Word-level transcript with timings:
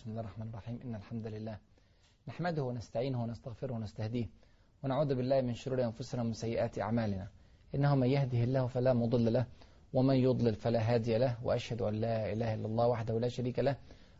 بسم 0.00 0.10
الله 0.10 0.20
الرحمن 0.20 0.48
الرحيم. 0.48 0.80
إن 0.84 0.94
الحمد 0.94 1.26
لله 1.26 1.58
نحمده 2.28 2.62
ونستعينه 2.62 3.22
ونستغفره 3.22 3.72
ونستهديه 3.72 4.28
ونعوذ 4.82 5.14
بالله 5.14 5.40
من 5.40 5.54
شرور 5.54 5.84
أنفسنا 5.84 6.22
ومن 6.22 6.32
سيئات 6.32 6.78
أعمالنا. 6.78 7.28
إنه 7.74 7.94
من 7.94 8.06
يهده 8.06 8.44
الله 8.44 8.66
فلا 8.66 8.92
مضل 8.92 9.32
له 9.32 9.46
ومن 9.92 10.14
يضلل 10.14 10.54
فلا 10.54 10.94
هادي 10.94 11.18
له 11.18 11.36
وأشهد 11.44 11.82
أن 11.82 11.94
لا 11.94 12.32
إله 12.32 12.54
إلا 12.54 12.66
الله 12.66 12.86
وحده 12.86 13.18
لا 13.18 13.28
شريك 13.28 13.58
له 13.58 13.76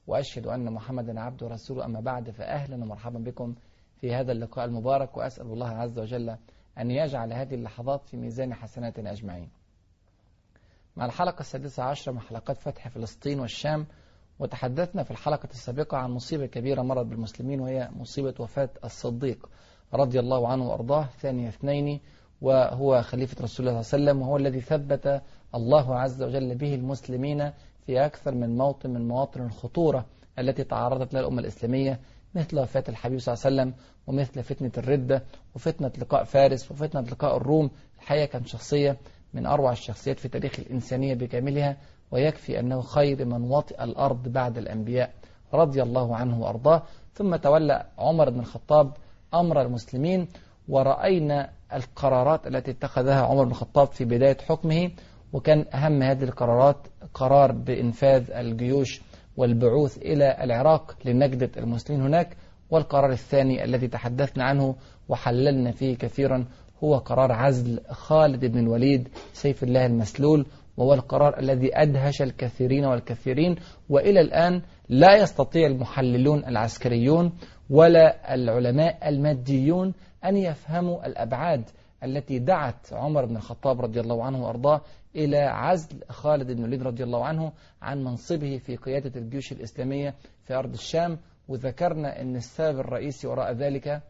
وأشهد 0.06 0.46
أن 0.46 0.72
محمدا 0.72 1.21
عبده 1.21 1.46
ورسوله. 1.46 1.85
أما 1.85 2.01
بعد 2.01 2.31
فأهلا 2.31 2.77
ومرحبا 2.85 3.19
بكم 3.19 3.55
في 3.97 4.15
هذا 4.15 4.33
اللقاء 4.33 4.65
المبارك 4.65 5.17
وأسأل 5.17 5.47
الله 5.47 5.69
عز 5.69 5.99
وجل 5.99 6.37
أن 6.79 6.91
يجعل 6.91 7.33
هذه 7.33 7.55
اللحظات 7.55 8.05
في 8.07 8.17
ميزان 8.17 8.55
حسناتنا 8.55 9.12
أجمعين. 9.12 9.51
مع 10.97 11.05
الحلقة 11.05 11.41
السادسة 11.41 11.83
عشرة 11.83 12.12
من 12.12 12.21
حلقات 12.21 12.57
فتح 12.57 12.89
فلسطين 12.89 13.41
والشام 13.41 13.87
وتحدثنا 14.41 15.02
في 15.02 15.11
الحلقة 15.11 15.48
السابقة 15.50 15.96
عن 15.98 16.11
مصيبة 16.11 16.46
كبيرة 16.46 16.82
مرت 16.82 17.06
بالمسلمين 17.06 17.61
وهي 17.61 17.88
مصيبة 17.96 18.34
وفاة 18.38 18.70
الصديق 18.84 19.48
رضي 19.95 20.20
الله 20.20 20.48
عنه 20.48 20.69
وأرضاه 20.69 21.09
ثاني 21.20 21.48
اثنين 21.48 22.01
وهو 22.41 23.02
خليفة 23.02 23.45
رسول 23.45 23.68
الله 23.68 23.82
صلى 23.82 23.98
الله 23.98 24.10
عليه 24.10 24.20
وسلم 24.20 24.29
وهو 24.29 24.37
الذي 24.37 24.60
ثبت 24.60 25.23
الله 25.55 25.98
عز 25.98 26.23
وجل 26.23 26.55
به 26.55 26.74
المسلمين 26.74 27.51
في 27.87 28.06
أكثر 28.06 28.34
من 28.34 28.56
موطن 28.56 28.91
من 28.91 29.09
مواطن 29.09 29.42
الخطورة 29.42 30.06
التي 30.38 30.65
تعرضت 30.65 31.15
لها 31.15 31.23
الأمة 31.23 31.41
الإسلامية 31.41 32.01
مثل 32.34 32.59
وفاة 32.59 32.84
الحبيب 32.88 33.18
صلى 33.18 33.34
الله 33.34 33.45
عليه 33.46 33.57
وسلم 33.57 33.74
ومثل 34.07 34.43
فتنة 34.43 34.73
الردة 34.79 35.23
وفتنة 35.54 35.93
لقاء 35.98 36.24
فارس 36.24 36.70
وفتنة 36.70 37.01
لقاء 37.01 37.37
الروم. 37.37 37.70
الحقيقة 37.96 38.27
كانت 38.27 38.46
شخصية 38.46 38.96
من 39.34 39.46
أروع 39.46 39.73
الشخصيات 39.73 40.18
في 40.18 40.29
تاريخ 40.29 40.60
الإنسانية 40.60 41.15
بكاملها. 41.15 41.77
ويكفي 42.12 42.60
أنه 42.60 42.80
خير 42.80 43.24
من 43.24 43.42
وطئ 43.42 43.84
الأرض 43.84 44.28
بعد 44.28 44.59
الأنبياء 44.59 45.10
رضي 45.55 45.82
الله 45.82 46.16
عنه 46.16 46.41
وأرضاه. 46.41 46.82
ثم 47.14 47.37
تولى 47.37 47.87
عمر 47.98 48.30
بن 48.30 48.41
الخطاب 48.41 48.92
أمر 49.34 49.62
المسلمين 49.62 50.29
ورأينا 50.68 51.51
القرارات 51.73 52.46
التي 52.46 52.70
اتخذها 52.70 53.23
عمر 53.23 53.45
بن 53.45 53.51
الخطاب 53.51 53.87
في 53.87 54.04
بداية 54.04 54.37
حكمه 54.48 54.90
وكان 55.32 55.65
أهم 55.74 56.02
هذه 56.02 56.24
القرارات 56.24 56.76
قرار 57.15 57.52
بإنفاذ 57.52 58.30
الجيوش 58.30 59.01
والبعوث 59.37 59.98
إلى 59.98 60.45
العراق 60.45 60.96
لنجدة 61.04 61.51
المسلمين 61.57 62.02
هناك. 62.02 62.37
والقرار 62.70 63.13
الثاني 63.13 63.65
الذي 63.65 63.88
تحدثنا 63.88 64.44
عنه 64.44 64.76
وحللنا 65.09 65.70
فيه 65.70 65.97
كثيرا 65.97 66.44
هو 66.84 66.97
قرار 66.97 67.32
عزل 67.32 67.81
خالد 67.91 68.44
بن 68.44 68.59
الوليد 68.59 69.09
سيف 69.32 69.62
الله 69.62 69.87
المسلول 69.87 70.47
وهو 70.81 70.94
القرار 70.94 71.38
الذي 71.38 71.70
أدهش 71.75 72.22
الكثيرين 72.22 72.84
والكثيرين 72.84 73.56
وإلى 73.88 74.20
الآن 74.20 74.62
لا 74.88 75.16
يستطيع 75.16 75.66
المحللون 75.66 76.44
العسكريون 76.44 77.32
ولا 77.70 78.34
العلماء 78.34 79.08
الماديون 79.08 79.94
أن 80.25 80.36
يفهموا 80.36 81.06
الأبعاد 81.06 81.64
التي 82.04 82.38
دعت 82.38 82.92
عمر 82.92 83.25
بن 83.25 83.36
الخطاب 83.36 83.81
رضي 83.81 84.00
الله 84.00 84.25
عنه 84.25 84.44
وأرضاه 84.44 84.81
إلى 85.16 85.38
عزل 85.38 86.00
خالد 86.08 86.53
بن 86.53 86.58
الوليد 86.58 86.82
رضي 86.82 87.04
الله 87.04 87.25
عنه 87.25 87.53
عن 87.82 88.04
منصبه 88.04 88.58
في 88.58 88.76
قيادة 88.76 89.20
الجيوش 89.20 89.53
الإسلامية 89.53 90.14
في 90.44 90.54
أرض 90.54 90.72
الشام. 90.72 91.19
وذكرنا 91.48 92.20
أن 92.20 92.36
السبب 92.36 92.81
الرئيسي 92.81 93.26
وراء 93.26 93.53
ذلك 93.53 94.03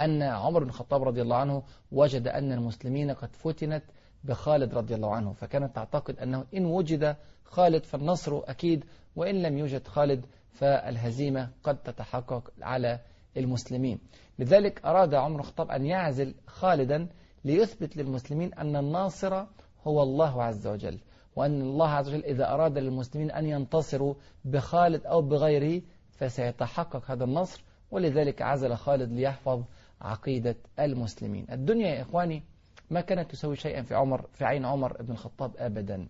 أن 0.00 0.22
عمر 0.22 0.62
بن 0.62 0.68
الخطاب 0.68 1.02
رضي 1.02 1.22
الله 1.22 1.36
عنه 1.36 1.62
وجد 1.92 2.28
أن 2.28 2.52
المسلمين 2.52 3.10
قد 3.10 3.36
فتنت 3.36 3.82
بخالد 4.24 4.74
رضي 4.74 4.94
الله 4.94 5.14
عنه 5.14 5.32
فكانت 5.32 5.76
تعتقد 5.76 6.18
أنه 6.18 6.44
إن 6.54 6.64
وجد 6.64 7.16
خالد 7.44 7.84
فالنصر 7.84 8.40
أكيد 8.44 8.84
وإن 9.16 9.42
لم 9.42 9.58
يوجد 9.58 9.86
خالد 9.86 10.26
فالهزيمة 10.52 11.50
قد 11.64 11.82
تتحقق 11.82 12.50
على 12.62 13.00
المسلمين. 13.36 13.98
لذلك 14.38 14.84
أراد 14.84 15.14
عمر 15.14 15.40
الخطاب 15.40 15.70
أن 15.70 15.86
يعزل 15.86 16.34
خالدا 16.46 17.08
ليثبت 17.44 17.96
للمسلمين 17.96 18.54
أن 18.54 18.76
الناصر 18.76 19.44
هو 19.86 20.02
الله 20.02 20.42
عز 20.42 20.66
وجل 20.66 20.98
وأن 21.36 21.60
الله 21.60 21.88
عز 21.88 22.08
وجل 22.08 22.24
إذا 22.24 22.54
أراد 22.54 22.78
للمسلمين 22.78 23.30
أن 23.30 23.46
ينتصروا 23.46 24.14
بخالد 24.44 25.06
أو 25.06 25.22
بغيره 25.22 25.82
فسيتحقق 26.10 27.10
هذا 27.10 27.24
النصر 27.24 27.64
ولذلك 27.90 28.42
عزل 28.42 28.76
خالد 28.76 29.12
ليحفظ 29.12 29.62
عقيدة 30.00 30.56
المسلمين. 30.80 31.46
الدنيا 31.52 31.88
يا 31.88 32.02
إخواني 32.02 32.42
ما 32.90 33.00
كانت 33.00 33.30
تسوي 33.30 33.56
شيئا 33.56 33.82
في 33.82 33.94
عمر 33.94 34.26
في 34.32 34.44
عين 34.44 34.64
عمر 34.64 35.02
بن 35.02 35.12
الخطاب 35.12 35.52
أبدا. 35.56 36.08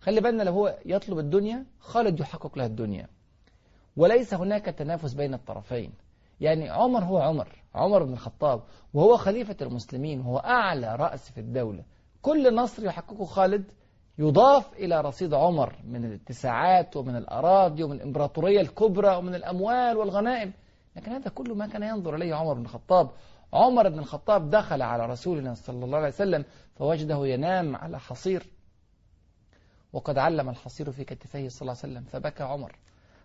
خلي 0.00 0.20
بالنا 0.20 0.42
لو 0.42 0.52
هو 0.52 0.78
يطلب 0.86 1.18
الدنيا 1.18 1.66
خالد 1.80 2.20
يحقق 2.20 2.58
له 2.58 2.66
الدنيا. 2.66 3.08
وليس 3.96 4.34
هناك 4.34 4.64
تنافس 4.64 5.14
بين 5.14 5.34
الطرفين. 5.34 5.92
يعني 6.40 6.70
عمر 6.70 7.04
هو 7.04 7.18
عمر 7.18 7.48
عمر 7.74 8.02
بن 8.02 8.12
الخطاب 8.12 8.62
وهو 8.94 9.16
خليفة 9.16 9.56
المسلمين 9.62 10.20
وهو 10.20 10.38
أعلى 10.38 10.96
رأس 10.96 11.30
في 11.30 11.40
الدولة. 11.40 11.84
كل 12.22 12.54
نصر 12.54 12.84
يحققه 12.84 13.24
خالد 13.24 13.64
يضاف 14.18 14.72
إلى 14.72 15.00
رصيد 15.00 15.34
عمر 15.34 15.76
من 15.84 16.04
الاتساعات 16.04 16.96
ومن 16.96 17.16
الأراضي 17.16 17.82
ومن 17.82 17.96
الإمبراطورية 17.96 18.60
الكبرى 18.60 19.16
ومن 19.16 19.34
الأموال 19.34 19.96
والغنائم. 19.96 20.52
لكن 20.96 21.12
هذا 21.12 21.30
كله 21.30 21.54
ما 21.54 21.66
كان 21.66 21.82
ينظر 21.82 22.14
إليه 22.14 22.34
عمر 22.34 22.54
بن 22.54 22.62
الخطاب. 22.62 23.10
عمر 23.54 23.88
بن 23.88 23.98
الخطاب 23.98 24.50
دخل 24.50 24.82
على 24.82 25.06
رسولنا 25.06 25.54
صلى 25.54 25.84
الله 25.84 25.98
عليه 25.98 26.08
وسلم 26.08 26.44
فوجده 26.76 27.26
ينام 27.26 27.76
على 27.76 28.00
حصير. 28.00 28.46
وقد 29.92 30.18
علم 30.18 30.48
الحصير 30.48 30.90
في 30.90 31.04
كتفيه 31.04 31.48
صلى 31.48 31.60
الله 31.62 31.80
عليه 31.82 31.92
وسلم 31.92 32.04
فبكى 32.04 32.42
عمر 32.42 32.78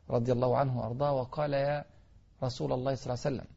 رضي 0.09 0.31
الله 0.31 0.57
عنه 0.57 0.79
وأرضاه 0.79 1.13
وقال 1.13 1.53
يا 1.53 1.85
رسول 2.44 2.73
الله 2.73 2.95
صلى 2.95 3.13
الله 3.13 3.25
عليه 3.25 3.35
وسلم 3.35 3.47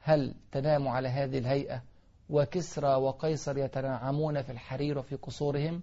هل 0.00 0.34
تنام 0.52 0.88
على 0.88 1.08
هذه 1.08 1.38
الهيئة 1.38 1.82
وكسرى 2.30 2.94
وقيصر 2.94 3.58
يتنعمون 3.58 4.42
في 4.42 4.52
الحرير 4.52 4.98
وفي 4.98 5.16
قصورهم؟ 5.16 5.82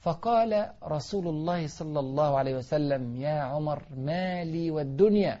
فقال 0.00 0.72
رسول 0.82 1.28
الله 1.28 1.66
صلى 1.66 2.00
الله 2.00 2.38
عليه 2.38 2.56
وسلم 2.56 3.16
يا 3.16 3.40
عمر 3.40 3.82
مالي 3.96 4.70
والدنيا 4.70 5.40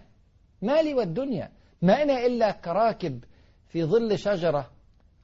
مالي 0.62 0.94
والدنيا 0.94 1.50
ما 1.82 2.02
أنا 2.02 2.26
إلا 2.26 2.50
كراكب 2.50 3.24
في 3.74 3.84
ظل 3.84 4.18
شجرة 4.18 4.70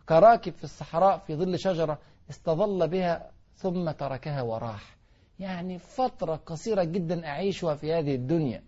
كراكب 0.08 0.52
في 0.52 0.64
الصحراء 0.64 1.18
في 1.18 1.36
ظل 1.36 1.58
شجرة 1.58 1.98
استظل 2.30 2.88
بها 2.88 3.30
ثم 3.56 3.90
تركها 3.90 4.42
وراح. 4.42 4.96
يعني 5.38 5.78
فترة 5.78 6.36
قصيرة 6.46 6.84
جدا 6.84 7.26
أعيشها 7.26 7.74
في 7.74 7.92
هذه 7.92 8.14
الدنيا. 8.14 8.62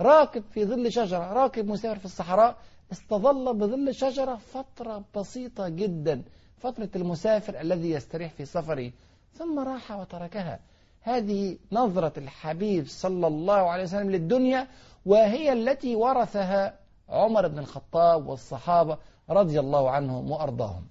راكب 0.00 0.42
في 0.50 0.64
ظل 0.64 0.92
شجرة 0.92 1.32
راكب 1.32 1.66
مسافر 1.66 1.98
في 1.98 2.04
الصحراء 2.04 2.56
استظل 2.92 3.54
بظل 3.54 3.94
شجرة 3.94 4.36
فترة 4.36 5.04
بسيطة 5.16 5.68
جدا 5.68 6.22
فترة 6.58 6.90
المسافر 6.96 7.60
الذي 7.60 7.90
يستريح 7.90 8.32
في 8.32 8.44
سفره 8.44 8.92
ثم 9.34 9.58
راح 9.58 9.90
وتركها. 9.90 10.60
هذه 11.00 11.58
نظرة 11.72 12.12
الحبيب 12.18 12.86
صلى 12.86 13.26
الله 13.26 13.70
عليه 13.70 13.82
وسلم 13.82 14.10
للدنيا 14.10 14.68
وهي 15.06 15.52
التي 15.52 15.96
ورثها 15.96 16.85
عمر 17.08 17.48
بن 17.48 17.58
الخطاب 17.58 18.26
والصحابة 18.26 18.98
رضي 19.30 19.60
الله 19.60 19.90
عنهم 19.90 20.30
وأرضاهم. 20.30 20.86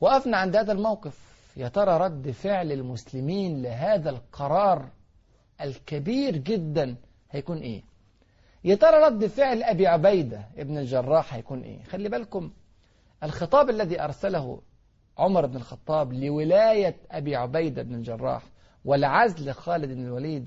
وقفنا 0.00 0.36
عند 0.36 0.56
هذا 0.56 0.72
الموقف 0.72 1.28
يا 1.56 1.68
ترى 1.68 1.96
رد 1.98 2.30
فعل 2.30 2.72
المسلمين 2.72 3.62
لهذا 3.62 4.10
القرار 4.10 4.88
الكبير 5.60 6.36
جدا 6.36 6.96
هيكون 7.30 7.58
إيه؟ 7.58 7.82
يا 8.64 8.74
ترى 8.74 8.96
رد 8.96 9.26
فعل 9.26 9.62
أبي 9.62 9.86
عبيدة 9.86 10.44
ابن 10.58 10.78
الجراح 10.78 11.34
هيكون 11.34 11.62
إيه؟ 11.62 11.82
خلي 11.82 12.08
بالكم 12.08 12.50
الخطاب 13.22 13.70
الذي 13.70 14.00
أرسله 14.00 14.60
عمر 15.18 15.46
بن 15.46 15.56
الخطاب 15.56 16.12
لولاية 16.12 16.96
أبي 17.10 17.36
عبيدة 17.36 17.82
بن 17.82 17.94
الجراح 17.94 18.42
والعزل 18.84 19.52
خالد 19.52 19.88
بن 19.92 20.06
الوليد 20.06 20.46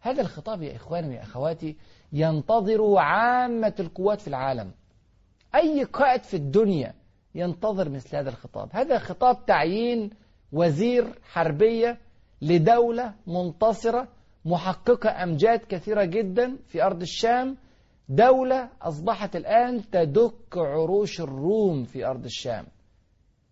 هذا 0.00 0.20
الخطاب 0.22 0.62
يا 0.62 0.76
إخواني 0.76 1.08
ويا 1.08 1.22
أخواتي 1.22 1.76
ينتظر 2.12 2.96
عامة 2.98 3.74
القوات 3.80 4.20
في 4.20 4.28
العالم. 4.28 4.70
أي 5.54 5.84
قائد 5.84 6.22
في 6.22 6.34
الدنيا 6.34 6.94
ينتظر 7.34 7.88
مثل 7.88 8.16
هذا 8.16 8.28
الخطاب. 8.28 8.68
هذا 8.72 8.98
خطاب 8.98 9.46
تعيين 9.46 10.10
وزير 10.52 11.18
حربية 11.22 11.98
لدولة 12.42 13.14
منتصرة 13.26 14.08
محققة 14.44 15.22
أمجاد 15.22 15.58
كثيرة 15.58 16.04
جدا 16.04 16.56
في 16.66 16.82
أرض 16.82 17.00
الشام. 17.00 17.56
دولة 18.08 18.68
أصبحت 18.82 19.36
الآن 19.36 19.90
تدك 19.90 20.56
عروش 20.56 21.20
الروم 21.20 21.84
في 21.84 22.06
أرض 22.06 22.24
الشام. 22.24 22.66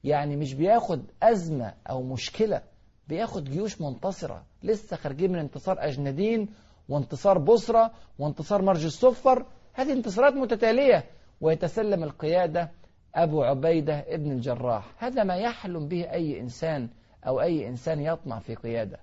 يعني 0.05 0.37
مش 0.37 0.55
بياخد 0.55 1.03
أزمة 1.23 1.75
أو 1.91 2.03
مشكلة 2.03 2.63
بياخد 3.09 3.45
جيوش 3.45 3.81
منتصرة 3.81 4.43
لسه 4.63 4.97
خارجين 4.97 5.33
من 5.33 5.39
انتصار 5.39 5.77
أجندين 5.79 6.49
وانتصار 6.89 7.39
بصرة 7.39 7.91
وانتصار 8.19 8.63
مرج 8.63 8.85
الصفر. 8.85 9.47
هذه 9.75 9.93
انتصارات 9.93 10.33
متتالية. 10.33 11.05
ويتسلم 11.41 12.05
القيادة 12.05 12.71
أبو 13.15 13.43
عبيدة 13.43 14.05
ابن 14.09 14.33
الجراح. 14.33 15.05
هذا 15.05 15.25
ما 15.25 15.37
يحلم 15.37 15.89
به 15.89 16.11
أي 16.13 16.41
إنسان 16.41 16.89
أو 17.27 17.41
أي 17.41 17.69
إنسان 17.69 18.01
يطمع 18.01 18.39
في 18.39 18.55
قيادة. 18.55 18.99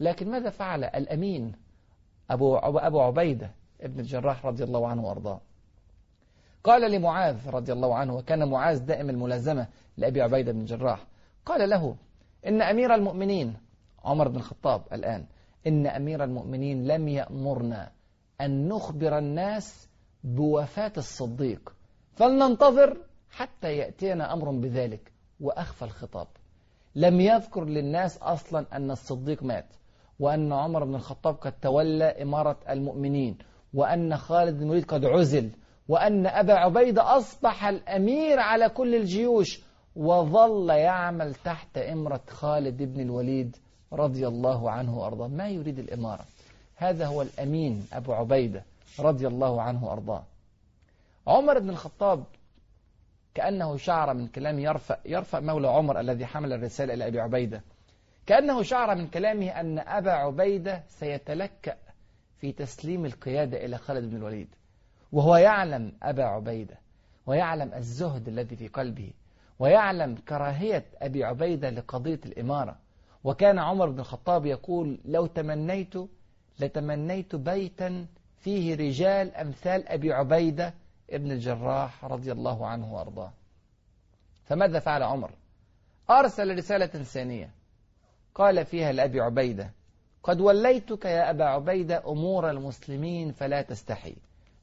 لكن 0.00 0.30
ماذا 0.30 0.50
فعل 0.50 0.84
الأمين 0.84 1.52
أبو, 2.30 2.56
أبو 2.56 3.00
عبيدة 3.00 3.50
ابن 3.80 4.00
الجراح 4.00 4.46
رضي 4.46 4.64
الله 4.64 4.88
عنه 4.88 5.04
وأرضاه؟ 5.04 5.40
قال 6.64 6.90
لمعاذ 6.90 7.50
رضي 7.50 7.72
الله 7.72 7.94
عنه 7.94 8.16
وكان 8.16 8.48
معاذ 8.48 8.86
دائم 8.86 9.10
الملازمة 9.10 9.66
لأبي 9.96 10.22
عبيدة 10.22 10.52
بن 10.52 10.60
الجراح. 10.60 11.06
قال 11.46 11.70
له 11.70 11.96
إن 12.46 12.62
أمير 12.62 12.94
المؤمنين 12.94 13.56
عمر 14.04 14.28
بن 14.28 14.36
الخطاب 14.36 14.82
الآن 14.92 15.24
إن 15.66 15.86
أمير 15.86 16.24
المؤمنين 16.24 16.86
لم 16.86 17.08
يأمرنا 17.08 17.90
أن 18.40 18.68
نخبر 18.68 19.18
الناس 19.18 19.88
بوفاة 20.24 20.92
الصديق 20.96 21.74
فلننتظر 22.12 22.96
حتى 23.30 23.76
يأتينا 23.76 24.32
أمر 24.32 24.50
بذلك 24.50 25.12
وأخفى 25.40 25.82
الخطاب. 25.84 26.26
لم 26.94 27.20
يذكر 27.20 27.64
للناس 27.64 28.18
أصلا 28.18 28.66
أن 28.72 28.90
الصديق 28.90 29.42
مات 29.42 29.66
وأن 30.20 30.52
عمر 30.52 30.84
بن 30.84 30.94
الخطاب 30.94 31.34
قد 31.34 31.52
تولى 31.52 32.22
إمارة 32.22 32.56
المؤمنين 32.70 33.38
وأن 33.74 34.16
خالد 34.16 34.58
بن 34.58 34.62
الوليد 34.62 34.84
قد 34.84 35.04
عزل 35.04 35.50
وأن 35.88 36.26
أبا 36.26 36.54
عبيدة 36.54 37.16
أصبح 37.16 37.64
الأمير 37.64 38.38
على 38.40 38.68
كل 38.68 38.94
الجيوش 38.94 39.62
وظل 39.96 40.70
يعمل 40.70 41.34
تحت 41.34 41.78
إمرة 41.78 42.20
خالد 42.28 42.82
بن 42.82 43.00
الوليد 43.00 43.56
رضي 43.92 44.28
الله 44.28 44.70
عنه 44.70 44.98
وأرضاه. 44.98 45.28
ما 45.28 45.48
يريد 45.48 45.78
الإمارة؟ 45.78 46.24
هذا 46.76 47.06
هو 47.06 47.22
الأمين 47.22 47.86
أبو 47.92 48.12
عبيدة 48.12 48.64
رضي 49.00 49.26
الله 49.26 49.62
عنه 49.62 49.84
وأرضاه. 49.84 50.22
عمر 51.26 51.58
بن 51.58 51.70
الخطاب 51.70 52.24
كأنه 53.34 53.76
شعر 53.76 54.14
من 54.14 54.28
كلام 54.28 54.58
يرفع, 54.58 54.96
يرفع 55.04 55.40
مولى 55.40 55.68
عمر 55.68 56.00
الذي 56.00 56.26
حمل 56.26 56.52
الرسالة 56.52 56.94
إلى 56.94 57.06
أبي 57.06 57.20
عبيدة. 57.20 57.62
كأنه 58.26 58.62
شعر 58.62 58.94
من 58.94 59.06
كلامه 59.06 59.60
أن 59.60 59.78
أبا 59.78 60.10
عبيدة 60.10 60.82
سيتلكأ 60.88 61.76
في 62.40 62.52
تسليم 62.52 63.04
القيادة 63.04 63.64
إلى 63.64 63.78
خالد 63.78 64.10
بن 64.10 64.16
الوليد. 64.16 64.48
وهو 65.12 65.36
يعلم 65.36 65.92
أبا 66.02 66.24
عبيدة 66.24 66.78
ويعلم 67.26 67.74
الزهد 67.74 68.28
الذي 68.28 68.56
في 68.56 68.68
قلبه 68.68 69.10
ويعلم 69.58 70.14
كراهية 70.14 70.84
أبي 71.02 71.24
عبيدة 71.24 71.70
لقضية 71.70 72.20
الإمارة. 72.26 72.76
وكان 73.24 73.58
عمر 73.58 73.88
بن 73.90 74.00
الخطاب 74.00 74.46
يقول 74.46 74.98
لو 75.04 75.26
تمنيت 75.26 75.94
لتمنيت 76.60 77.36
بيتا 77.36 78.06
فيه 78.38 78.74
رجال 78.74 79.34
أمثال 79.34 79.88
أبي 79.88 80.12
عبيدة 80.12 80.74
ابن 81.10 81.32
الجراح 81.32 82.04
رضي 82.04 82.32
الله 82.32 82.66
عنه 82.66 82.94
وأرضاه. 82.94 83.32
فماذا 84.44 84.78
فعل 84.78 85.02
عمر؟ 85.02 85.30
أرسل 86.10 86.56
رسالة 86.56 86.86
ثانية. 86.86 87.50
قال 88.34 88.66
فيها 88.66 88.92
لأبي 88.92 89.20
عبيدة 89.20 89.70
قد 90.22 90.40
وليتك 90.40 91.04
يا 91.04 91.30
أبا 91.30 91.44
عبيدة 91.44 92.02
أمور 92.06 92.50
المسلمين 92.50 93.32
فلا 93.32 93.62
تستحي 93.62 94.14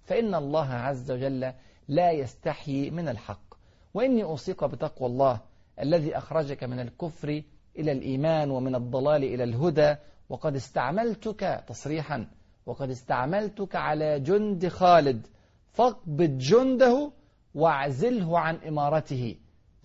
فإن 0.03 0.35
الله 0.35 0.73
عز 0.73 1.11
وجل 1.11 1.53
لا 1.87 2.11
يستحي 2.11 2.89
من 2.89 3.07
الحق 3.07 3.53
وإني 3.93 4.23
أوصيك 4.23 4.63
بتقوى 4.63 5.09
الله 5.09 5.39
الذي 5.79 6.17
أخرجك 6.17 6.63
من 6.63 6.79
الكفر 6.79 7.43
إلى 7.77 7.91
الإيمان 7.91 8.51
ومن 8.51 8.75
الضلال 8.75 9.23
إلى 9.23 9.43
الهدى 9.43 9.95
وقد 10.29 10.55
استعملتك 10.55 11.63
تصريحا 11.67 12.27
وقد 12.65 12.89
استعملتك 12.89 13.75
على 13.75 14.19
جند 14.19 14.67
خالد 14.67 15.27
فاقبض 15.71 16.37
جنده 16.37 17.11
واعزله 17.55 18.39
عن 18.39 18.55
إمارته. 18.55 19.35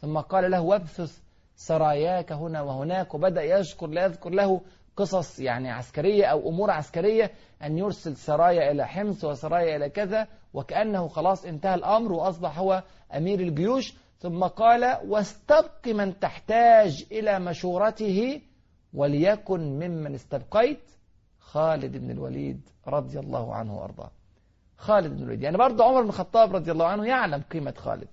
ثم 0.00 0.18
قال 0.18 0.50
له 0.50 0.60
وابثث 0.60 1.18
سراياك 1.56 2.32
هنا 2.32 2.62
وهناك. 2.62 3.14
وبدأ 3.14 3.42
يذكر 3.42 3.86
لا 3.86 4.04
يذكر 4.04 4.30
له 4.30 4.60
قصص 4.96 5.40
يعني 5.40 5.70
عسكرية 5.70 6.24
أو 6.24 6.48
أمور 6.48 6.70
عسكرية 6.70 7.30
أن 7.62 7.78
يرسل 7.78 8.16
سرايا 8.16 8.70
إلى 8.70 8.86
حمص 8.86 9.24
وسرايا 9.24 9.76
إلى 9.76 9.88
كذا 9.88 10.28
وكأنه 10.54 11.08
خلاص 11.08 11.44
انتهى 11.44 11.74
الأمر 11.74 12.12
وأصبح 12.12 12.58
هو 12.58 12.82
أمير 13.14 13.40
الجيوش. 13.40 13.94
ثم 14.22 14.44
قال 14.44 14.98
واستبق 15.06 15.88
من 15.88 16.18
تحتاج 16.18 17.06
إلى 17.12 17.38
مشورته 17.38 18.40
وليكن 18.94 19.60
ممن 19.60 20.14
استبقيت 20.14 20.90
خالد 21.38 21.96
بن 21.96 22.10
الوليد 22.10 22.68
رضي 22.86 23.18
الله 23.18 23.54
عنه 23.54 23.78
وأرضاه. 23.78 24.10
خالد 24.76 25.16
بن 25.16 25.22
الوليد 25.22 25.42
يعني 25.42 25.56
برضه 25.56 25.84
عمر 25.84 26.02
بن 26.02 26.08
الخطاب 26.08 26.54
رضي 26.54 26.72
الله 26.72 26.86
عنه 26.86 27.06
يعلم 27.06 27.42
قيمة 27.52 27.74
خالد. 27.76 28.08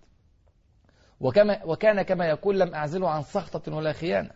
وكما 1.20 1.64
وكان 1.66 2.02
كما 2.02 2.26
يقول 2.26 2.60
لم 2.60 2.74
أعزله 2.74 3.10
عن 3.10 3.22
سخطة 3.22 3.76
ولا 3.76 3.94
خيانة. 3.94 4.32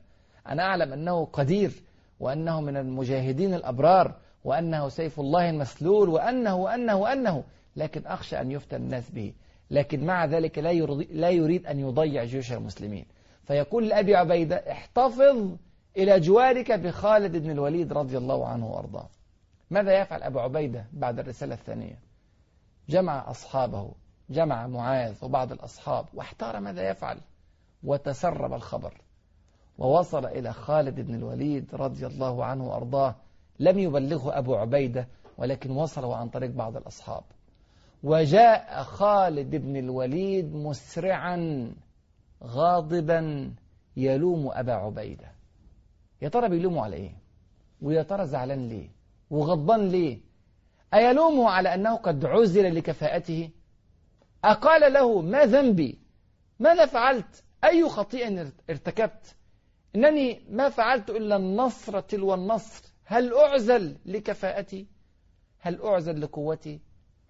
أنا 0.47 0.63
أعلم 0.63 0.93
أنه 0.93 1.25
قدير 1.25 1.83
وأنه 2.19 2.61
من 2.61 2.77
المجاهدين 2.77 3.53
الأبرار 3.53 4.15
وأنه 4.43 4.89
سيف 4.89 5.19
الله 5.19 5.49
المسلول 5.49 6.09
وأنه 6.09 6.55
وأنه 6.55 6.95
وأنه 6.95 7.43
لكن 7.75 8.07
أخشى 8.07 8.41
أن 8.41 8.51
يفتن 8.51 8.77
الناس 8.77 9.09
به. 9.09 9.33
لكن 9.73 10.05
مع 10.05 10.25
ذلك 10.25 10.59
لا 10.59 10.71
يريد, 10.71 11.11
لا 11.11 11.29
يريد 11.29 11.65
أن 11.65 11.79
يضيع 11.79 12.23
جيوش 12.23 12.51
المسلمين. 12.51 13.05
فيقول 13.43 13.87
لأبي 13.87 14.15
عبيدة 14.15 14.55
احتفظ 14.55 15.57
إلى 15.97 16.19
جوارك 16.19 16.71
بخالد 16.71 17.37
بن 17.37 17.51
الوليد 17.51 17.93
رضي 17.93 18.17
الله 18.17 18.47
عنه 18.47 18.67
وأرضاه. 18.67 19.09
ماذا 19.69 20.01
يفعل 20.01 20.23
أبو 20.23 20.39
عبيدة 20.39 20.85
بعد 20.93 21.19
الرسالة 21.19 21.53
الثانية؟ 21.53 21.99
جمع 22.89 23.29
أصحابه 23.31 23.91
جمع 24.29 24.67
معاذ 24.67 25.15
وبعض 25.21 25.51
الأصحاب 25.51 26.05
واحتار 26.13 26.59
ماذا 26.59 26.89
يفعل. 26.89 27.17
وتسرب 27.83 28.53
الخبر. 28.53 29.01
ووصل 29.77 30.25
إلى 30.25 30.53
خالد 30.53 30.99
بن 30.99 31.15
الوليد 31.15 31.75
رضي 31.75 32.05
الله 32.05 32.45
عنه 32.45 32.67
وأرضاه. 32.67 33.15
لم 33.59 33.79
يبلغه 33.79 34.37
أبو 34.37 34.55
عبيدة 34.55 35.07
ولكن 35.37 35.71
وصله 35.71 36.15
عن 36.15 36.29
طريق 36.29 36.51
بعض 36.51 36.77
الأصحاب. 36.77 37.23
وجاء 38.03 38.83
خالد 38.83 39.55
بن 39.55 39.77
الوليد 39.77 40.55
مسرعا 40.55 41.71
غاضبا 42.43 43.53
يلوم 43.97 44.51
أبا 44.51 44.73
عبيدة. 44.73 45.31
يا 46.21 46.29
ترى 46.29 46.49
بيلومه 46.49 46.83
على 46.83 46.95
إيه؟ 46.95 47.15
ويا 47.81 48.03
ترى 48.03 48.25
زعلان 48.27 48.67
ليه؟ 48.69 48.89
وغضبان 49.29 49.87
ليه؟ 49.87 50.19
أيلومه 50.93 51.49
على 51.49 51.73
أنه 51.73 51.95
قد 51.95 52.25
عزل 52.25 52.75
لكفاءته؟ 52.75 53.49
أقال 54.43 54.93
له 54.93 55.21
ما 55.21 55.45
ذنبي؟ 55.45 55.99
ماذا 56.59 56.85
فعلت؟ 56.85 57.43
أي 57.63 57.89
خطيئة 57.89 58.51
ارتكبت؟ 58.69 59.35
إنني 59.95 60.41
ما 60.49 60.69
فعلت 60.69 61.09
إلا 61.09 61.35
النصر 61.35 61.99
تلو 61.99 62.33
النصر. 62.33 62.93
هل 63.05 63.33
أعزل 63.33 63.97
لكفاءتي؟ 64.05 64.87
هل 65.59 65.81
أعزل 65.81 66.21
لقوتي؟ 66.21 66.79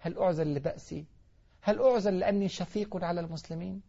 هل 0.04 0.18
أعزل 0.18 0.54
لبأسي؟ 0.54 1.04
هل 1.60 1.82
أعزل 1.82 2.18
لأني 2.18 2.48
شفيق 2.48 3.04
على 3.04 3.20
المسلمين؟ 3.20 3.82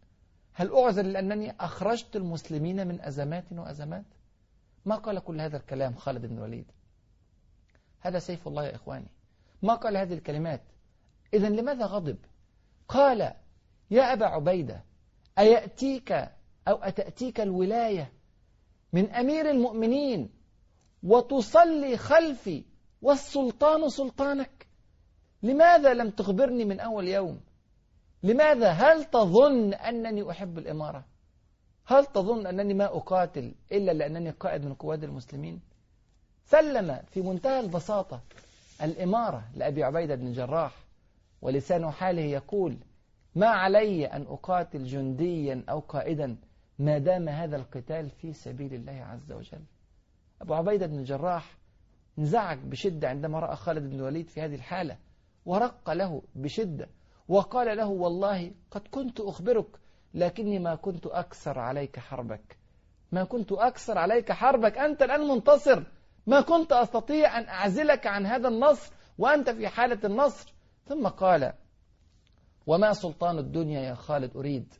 هل 0.52 0.72
أعزل 0.72 1.12
لأنني 1.12 1.54
أخرجت 1.60 2.16
المسلمين 2.16 2.86
من 2.86 3.00
أزمات 3.00 3.44
وأزمات؟ 3.52 4.04
ما 4.84 4.96
قال 4.96 5.18
كل 5.18 5.40
هذا 5.40 5.56
الكلام 5.56 5.94
خالد 5.94 6.26
بن 6.26 6.36
الوليد؟ 6.36 6.72
هذا 8.00 8.18
سيف 8.18 8.48
الله 8.48 8.64
يا 8.64 8.74
إخواني. 8.74 9.06
ما 9.62 9.74
قال 9.74 9.96
هذه 9.96 10.14
الكلمات؟ 10.14 10.62
إذا 11.34 11.48
لماذا 11.48 11.86
غضب؟ 11.86 12.18
قال 12.88 13.20
يا 13.90 14.12
أبا 14.12 14.26
عبيدة 14.26 14.84
أيأتيك 15.38 16.12
أو 16.68 16.76
أتأتيك 16.82 17.40
الولاية 17.40 18.12
من 18.92 19.10
أمير 19.10 19.50
المؤمنين 19.50 20.30
وتصلي 21.02 21.96
خلفي 21.96 22.64
والسلطان 23.02 23.88
سلطانك؟ 23.88 24.55
لماذا 25.42 25.94
لم 25.94 26.10
تخبرني 26.10 26.64
من 26.64 26.80
أول 26.80 27.08
يوم؟ 27.08 27.40
لماذا؟ 28.22 28.70
هل 28.70 29.04
تظن 29.04 29.74
أنني 29.74 30.30
أحب 30.30 30.58
الإمارة؟ 30.58 31.04
هل 31.86 32.06
تظن 32.06 32.46
أنني 32.46 32.74
ما 32.74 32.84
أقاتل 32.84 33.54
إلا 33.72 33.92
لأنني 33.92 34.30
قائد 34.30 34.64
من 34.64 34.74
قواد 34.74 35.04
المسلمين؟ 35.04 35.60
سلم 36.44 37.00
في 37.10 37.20
منتهى 37.22 37.60
البساطة 37.60 38.22
الإمارة 38.82 39.44
لأبي 39.54 39.84
عبيدة 39.84 40.14
بن 40.14 40.26
الجراح 40.26 40.74
ولسان 41.42 41.90
حاله 41.90 42.22
يقول 42.22 42.78
ما 43.34 43.46
علي 43.46 44.06
أن 44.06 44.22
أقاتل 44.22 44.84
جنديا 44.84 45.64
أو 45.68 45.78
قائدا 45.78 46.36
ما 46.78 46.98
دام 46.98 47.28
هذا 47.28 47.56
القتال 47.56 48.10
في 48.10 48.32
سبيل 48.32 48.74
الله 48.74 48.92
عز 48.92 49.32
وجل. 49.32 49.62
أبو 50.42 50.54
عبيدة 50.54 50.86
بن 50.86 50.98
الجراح 50.98 51.56
انزعج 52.18 52.58
بشدة 52.58 53.08
عندما 53.08 53.38
رأى 53.38 53.56
خالد 53.56 53.90
بن 53.90 53.96
الوليد 53.96 54.28
في 54.28 54.40
هذه 54.40 54.54
الحالة. 54.54 54.96
ورق 55.46 55.90
له 55.90 56.22
بشدة. 56.34 56.88
وقال 57.28 57.76
له 57.76 57.86
والله 57.86 58.50
قد 58.70 58.88
كنت 58.90 59.20
أخبرك 59.20 59.66
لكني 60.14 60.58
ما 60.58 60.74
كنت 60.74 61.06
أكثر 61.06 61.58
عليك 61.58 61.98
حربك. 61.98 62.58
ما 63.12 63.24
كنت 63.24 63.52
أكثر 63.52 63.98
عليك 63.98 64.32
حربك. 64.32 64.78
أنت 64.78 65.02
الآن 65.02 65.20
منتصر. 65.28 65.82
ما 66.26 66.40
كنت 66.40 66.72
أستطيع 66.72 67.38
أن 67.38 67.48
أعزلك 67.48 68.06
عن 68.06 68.26
هذا 68.26 68.48
النصر 68.48 68.92
وأنت 69.18 69.50
في 69.50 69.68
حالة 69.68 69.98
النصر. 70.04 70.54
ثم 70.86 71.08
قال 71.08 71.52
وما 72.66 72.92
سلطان 72.92 73.38
الدنيا 73.38 73.80
يا 73.80 73.94
خالد 73.94 74.36
أريد؟ 74.36 74.74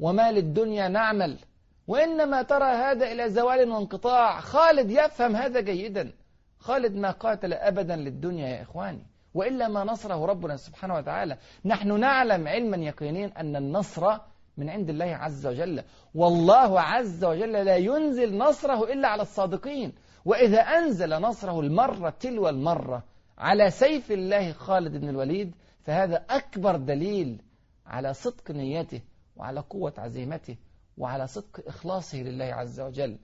وما 0.00 0.32
للدنيا 0.32 0.88
نعمل؟ 0.88 1.38
وإنما 1.86 2.42
ترى 2.42 2.64
هذا 2.64 3.12
إلى 3.12 3.30
زوال 3.30 3.70
وانقطاع. 3.70 4.40
خالد 4.40 4.90
يفهم 4.90 5.36
هذا 5.36 5.60
جيدا. 5.60 6.12
خالد 6.58 6.94
ما 6.94 7.10
قاتل 7.10 7.52
أبدا 7.52 7.96
للدنيا 7.96 8.48
يا 8.48 8.62
إخواني. 8.62 9.06
وإلا 9.38 9.68
ما 9.68 9.84
نصره 9.84 10.26
ربنا 10.26 10.56
سبحانه 10.56 10.94
وتعالى. 10.94 11.38
نحن 11.64 12.00
نعلم 12.00 12.48
علما 12.48 12.76
يقينيا 12.76 13.40
أن 13.40 13.56
النصر 13.56 14.18
من 14.56 14.70
عند 14.70 14.90
الله 14.90 15.04
عز 15.04 15.46
وجل. 15.46 15.82
والله 16.14 16.80
عز 16.80 17.24
وجل 17.24 17.52
لا 17.52 17.76
ينزل 17.76 18.38
نصره 18.38 18.92
إلا 18.92 19.08
على 19.08 19.22
الصادقين. 19.22 19.92
وإذا 20.24 20.60
أنزل 20.60 21.20
نصره 21.20 21.60
المرة 21.60 22.10
تلو 22.10 22.48
المرة 22.48 23.02
على 23.38 23.70
سيف 23.70 24.12
الله 24.12 24.52
خالد 24.52 24.96
بن 24.96 25.08
الوليد 25.08 25.54
فهذا 25.84 26.16
أكبر 26.30 26.76
دليل 26.76 27.42
على 27.86 28.14
صدق 28.14 28.50
نيته 28.50 29.00
وعلى 29.36 29.60
قوة 29.60 29.92
عزيمته 29.98 30.56
وعلى 30.98 31.26
صدق 31.26 31.60
إخلاصه 31.66 32.18
لله 32.18 32.44
عز 32.44 32.80
وجل. 32.80 33.18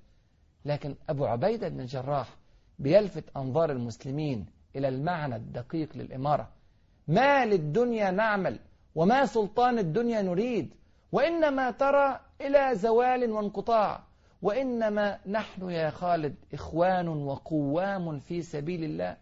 لكن 0.65 0.95
أبو 1.09 1.27
عبيدة 1.27 1.69
بن 1.69 1.81
الجراح 1.81 2.29
بيلفت 2.79 3.25
أنظار 3.37 3.71
المسلمين 3.71 4.47
إلى 4.77 4.89
المعنى 4.89 5.37
الدقيق 5.37 5.89
للإمارة. 5.97 6.49
ما 7.09 7.47
للدنيا 7.47 8.11
نعمل 8.11 8.59
وما 8.95 9.27
سلطان 9.27 9.79
الدنيا 9.79 10.23
نريد 10.23 10.75
وإنما 11.13 11.71
ترى 11.71 12.21
إلى 12.41 12.75
زوال 12.75 13.31
وانقطاع 13.33 14.01
وإنما 14.43 15.19
نحن 15.27 15.71
يا 15.71 15.91
خالد 15.91 16.35
إخوان 16.55 17.09
وقوام 17.09 18.19
في 18.19 18.43
سبيل 18.43 18.85
الله. 18.85 19.17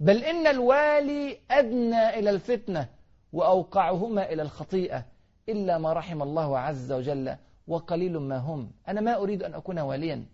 بل 0.00 0.24
إن 0.24 0.46
الوالي 0.46 1.38
أدنى 1.50 2.18
إلى 2.18 2.30
الفتنة 2.30 2.88
وأوقعهما 3.32 4.32
إلى 4.32 4.42
الخطيئة 4.42 5.04
إلا 5.48 5.78
ما 5.78 5.92
رحم 5.92 6.22
الله 6.22 6.58
عز 6.58 6.92
وجل 6.92 7.36
وقليل 7.68 8.18
ما 8.18 8.36
هم. 8.38 8.70
أنا 8.88 9.00
ما 9.00 9.16
أريد 9.16 9.42
أن 9.42 9.54
أكون 9.54 9.78
واليا. 9.78 10.24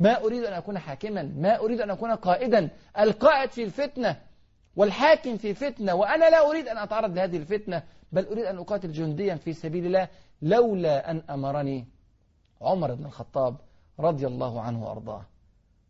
ما 0.00 0.24
أريد 0.24 0.44
أن 0.44 0.52
أكون 0.52 0.78
حاكما 0.78 1.22
ما 1.22 1.58
أريد 1.58 1.80
أن 1.80 1.90
أكون 1.90 2.10
قائدا. 2.10 2.70
القائد 2.98 3.50
في 3.50 3.64
الفتنة 3.64 4.20
والحاكم 4.76 5.36
في 5.36 5.54
فتنة 5.54 5.94
وأنا 5.94 6.30
لا 6.30 6.50
أريد 6.50 6.68
أن 6.68 6.78
أتعرض 6.78 7.16
لهذه 7.16 7.36
الفتنة 7.36 7.82
بل 8.12 8.26
أريد 8.26 8.44
أن 8.44 8.58
أقاتل 8.58 8.92
جنديا 8.92 9.34
في 9.34 9.52
سبيل 9.52 9.86
الله 9.86 10.08
لولا 10.42 11.10
أن 11.10 11.22
أمرني 11.30 11.86
عمر 12.60 12.94
بن 12.94 13.04
الخطاب 13.04 13.56
رضي 14.00 14.26
الله 14.26 14.60
عنه 14.60 14.84
وأرضاه. 14.84 15.24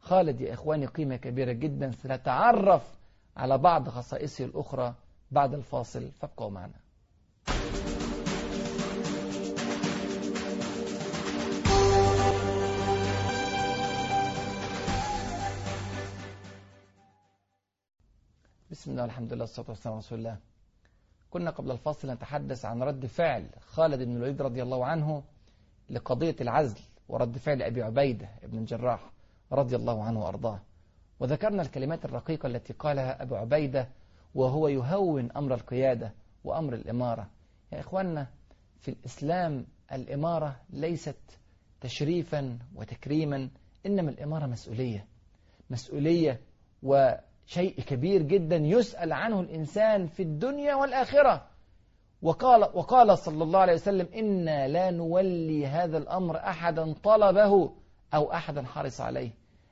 خالد 0.00 0.40
يا 0.40 0.54
إخواني 0.54 0.86
قيمة 0.86 1.16
كبيرة 1.16 1.52
جدا. 1.52 1.90
سنتعرف 1.90 2.98
على 3.36 3.58
بعض 3.58 3.88
خصائصه 3.88 4.44
الأخرى 4.44 4.94
بعد 5.30 5.54
الفاصل. 5.54 6.10
فابقوا 6.10 6.50
معنا. 6.50 6.83
بسم 18.74 18.90
الله 18.90 19.02
والحمد 19.02 19.32
لله 19.32 19.42
والصلاة 19.42 19.68
والسلام 19.68 19.94
على 19.94 20.04
رسول 20.04 20.18
الله. 20.18 20.38
كنا 21.30 21.50
قبل 21.50 21.70
الفاصل 21.70 22.10
نتحدث 22.10 22.64
عن 22.64 22.82
رد 22.82 23.06
فعل 23.06 23.48
خالد 23.60 24.02
بن 24.02 24.16
الوليد 24.16 24.42
رضي 24.42 24.62
الله 24.62 24.84
عنه 24.86 25.22
لقضية 25.90 26.36
العزل 26.40 26.80
ورد 27.08 27.38
فعل 27.38 27.62
أبي 27.62 27.82
عبيدة 27.82 28.28
بن 28.42 28.58
الجراح 28.58 29.10
رضي 29.52 29.76
الله 29.76 30.02
عنه 30.02 30.24
وأرضاه. 30.24 30.60
وذكرنا 31.20 31.62
الكلمات 31.62 32.04
الرقيقة 32.04 32.46
التي 32.46 32.72
قالها 32.72 33.22
أبو 33.22 33.34
عبيدة 33.34 33.88
وهو 34.34 34.68
يهون 34.68 35.32
أمر 35.32 35.54
القيادة 35.54 36.14
وأمر 36.44 36.74
الإمارة. 36.74 37.30
يا 37.72 37.80
إخواننا 37.80 38.26
في 38.80 38.88
الإسلام 38.88 39.66
الإمارة 39.92 40.60
ليست 40.70 41.20
تشريفا 41.80 42.58
وتكريما 42.74 43.50
إنما 43.86 44.10
الإمارة 44.10 44.46
مسؤولية. 44.46 45.06
مسؤولية 45.70 46.40
وشيء 47.46 47.80
كبير 47.80 48.22
جدا 48.22 48.56
يسأل 48.56 49.12
عنه 49.12 49.40
الإنسان 49.40 50.06
في 50.06 50.22
الدنيا 50.22 50.74
والآخرة. 50.74 51.46
وقال, 52.22 52.62
وقال 52.74 53.18
صلى 53.18 53.44
الله 53.44 53.58
عليه 53.58 53.74
وسلم 53.74 54.08
إنا 54.14 54.68
لا 54.68 54.90
نولي 54.90 55.66
هذا 55.66 55.98
الأمر 55.98 56.36
أحدا 56.36 56.94
طلبه 57.02 57.72
أو 58.14 58.32
أحدا 58.32 58.62
حرص 58.62 59.00
عليه. 59.00 59.30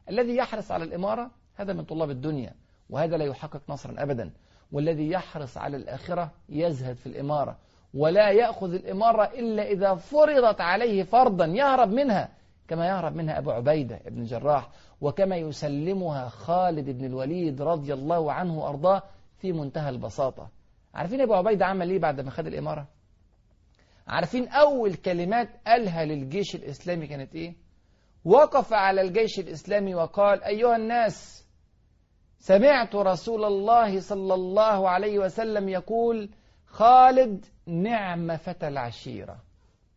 الذي 0.08 0.36
يحرص 0.36 0.70
على 0.70 0.84
الإمارة 0.84 1.30
هذا 1.54 1.72
من 1.72 1.84
طلاب 1.84 2.10
الدنيا 2.10 2.54
وهذا 2.90 3.16
لا 3.16 3.24
يحقق 3.24 3.62
نصرا 3.68 4.02
أبدا. 4.02 4.30
والذي 4.72 5.10
يحرص 5.10 5.58
على 5.58 5.76
الآخرة 5.76 6.30
يزهد 6.48 6.96
في 6.96 7.06
الإمارة 7.06 7.58
ولا 7.94 8.30
يأخذ 8.30 8.74
الإمارة 8.74 9.24
إلا 9.24 9.62
إذا 9.62 9.94
فرضت 9.94 10.60
عليه 10.60 11.02
فرضا. 11.02 11.46
يهرب 11.46 11.88
منها. 11.88 12.28
كما 12.68 12.86
يهرب 12.86 13.16
منها 13.16 13.38
أبو 13.38 13.50
عبيدة 13.50 14.00
بن 14.06 14.24
جراح 14.24 14.68
وكما 15.00 15.36
يسلمها 15.36 16.28
خالد 16.28 16.90
بن 16.90 17.04
الوليد 17.04 17.62
رضي 17.62 17.92
الله 17.92 18.32
عنه 18.32 18.58
وأرضاه 18.58 19.02
في 19.38 19.52
منتهى 19.52 19.88
البساطة. 19.88 20.50
عارفين 20.94 21.20
أبو 21.20 21.34
عبيدة 21.34 21.66
عمل 21.66 21.90
إيه 21.90 21.98
بعد 21.98 22.20
ما 22.20 22.30
خد 22.30 22.46
الإمارة؟ 22.46 22.88
عارفين 24.08 24.48
أول 24.48 24.94
كلمات 24.94 25.48
قالها 25.66 26.04
للجيش 26.04 26.54
الإسلامي 26.54 27.06
كانت 27.06 27.34
إيه؟ 27.34 27.54
وقف 28.24 28.72
على 28.72 29.00
الجيش 29.00 29.38
الإسلامي 29.38 29.94
وقال 29.94 30.44
أيها 30.44 30.76
الناس 30.76 31.46
سمعت 32.38 32.94
رسول 32.94 33.44
الله 33.44 34.00
صلى 34.00 34.34
الله 34.34 34.88
عليه 34.88 35.18
وسلم 35.18 35.68
يقول 35.68 36.30
خالد 36.66 37.44
نعم 37.66 38.36
فتى 38.36 38.68
العشيرة. 38.68 39.36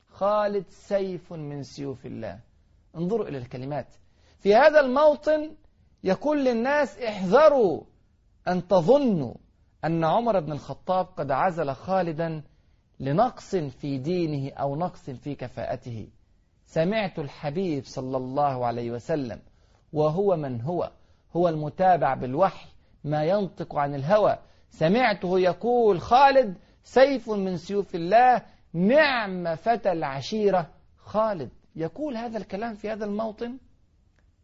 خالد 0.10 0.66
سيف 0.70 1.34
من 1.34 1.64
سيوف 1.64 2.06
الله. 2.06 2.40
انظروا 2.96 3.28
إلى 3.28 3.38
الكلمات. 3.38 3.88
في 4.40 4.56
هذا 4.56 4.80
الموطن 4.80 5.56
يقول 6.04 6.46
للناس 6.46 6.98
احذروا 6.98 7.84
أن 8.48 8.68
تظنوا 8.68 9.34
أن 9.86 10.04
عمر 10.04 10.40
بن 10.40 10.52
الخطاب 10.52 11.06
قد 11.06 11.32
عزل 11.32 11.72
خالدا 11.72 12.44
لنقص 13.00 13.56
في 13.56 13.98
دينه 13.98 14.54
أو 14.54 14.76
نقص 14.76 15.10
في 15.10 15.36
كفاءته. 15.36 16.08
سمعت 16.66 17.20
الحبيب 17.20 17.84
صلى 17.86 18.18
الله 18.18 18.66
عليه 18.66 18.92
وسلم 18.92 19.42
وهو 19.94 20.36
من 20.36 20.62
هو 20.62 20.92
هو 21.36 21.50
المتابع 21.50 22.14
بالوحي 22.14 22.68
ما 23.04 23.24
ينطق 23.24 23.76
عن 23.76 23.96
الهوى. 23.96 24.38
سمعته 24.70 25.40
يقول 25.40 26.02
خالد 26.02 26.58
سيف 26.84 27.30
من 27.30 27.58
سيوف 27.58 27.96
الله 27.96 28.42
نعم 28.74 29.56
فتى 29.56 29.92
العشيرة 29.92 30.70
خالد. 30.98 31.50
يقول 31.76 32.18
هذا 32.18 32.38
الكلام 32.38 32.74
في 32.74 32.90
هذا 32.90 33.06
الموطن 33.06 33.58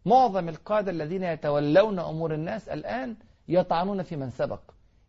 معظم 0.05 0.49
القادة 0.49 0.91
الذين 0.91 1.23
يتولون 1.23 1.99
أمور 1.99 2.33
الناس 2.33 2.69
الآن 2.69 3.15
يطعنون 3.47 4.03
في 4.03 4.15
من 4.15 4.29
سبق 4.29 4.61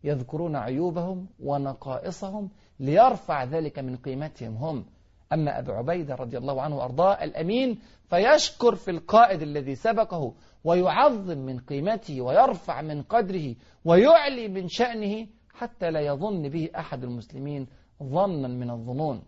يذكرون 0.03 0.55
عيوبهم 0.55 1.27
ونقائصهم 1.39 2.49
ليرفع 2.79 3.43
ذلك 3.43 3.79
من 3.79 3.95
قيمتهم 3.97 4.55
هم. 4.55 4.85
أما 5.33 5.59
أبو 5.59 5.71
عبيدة 5.71 6.15
رضي 6.15 6.37
الله 6.37 6.61
عنه 6.61 6.77
وأرضاه 6.77 7.23
الأمين 7.23 7.79
فيشكر 8.09 8.75
في 8.75 8.91
القائد 8.91 9.41
الذي 9.41 9.75
سبقه 9.75 10.33
ويعظم 10.63 11.37
من 11.37 11.59
قيمته 11.59 12.21
ويرفع 12.21 12.81
من 12.81 13.01
قدره 13.01 13.55
ويعلي 13.85 14.47
من 14.47 14.67
شأنه 14.67 15.27
حتى 15.53 15.91
لا 15.91 15.99
يظن 15.99 16.49
به 16.49 16.69
أحد 16.77 17.03
المسلمين 17.03 17.67
ظنا 18.03 18.47
من 18.47 18.69
الظنون. 18.69 19.23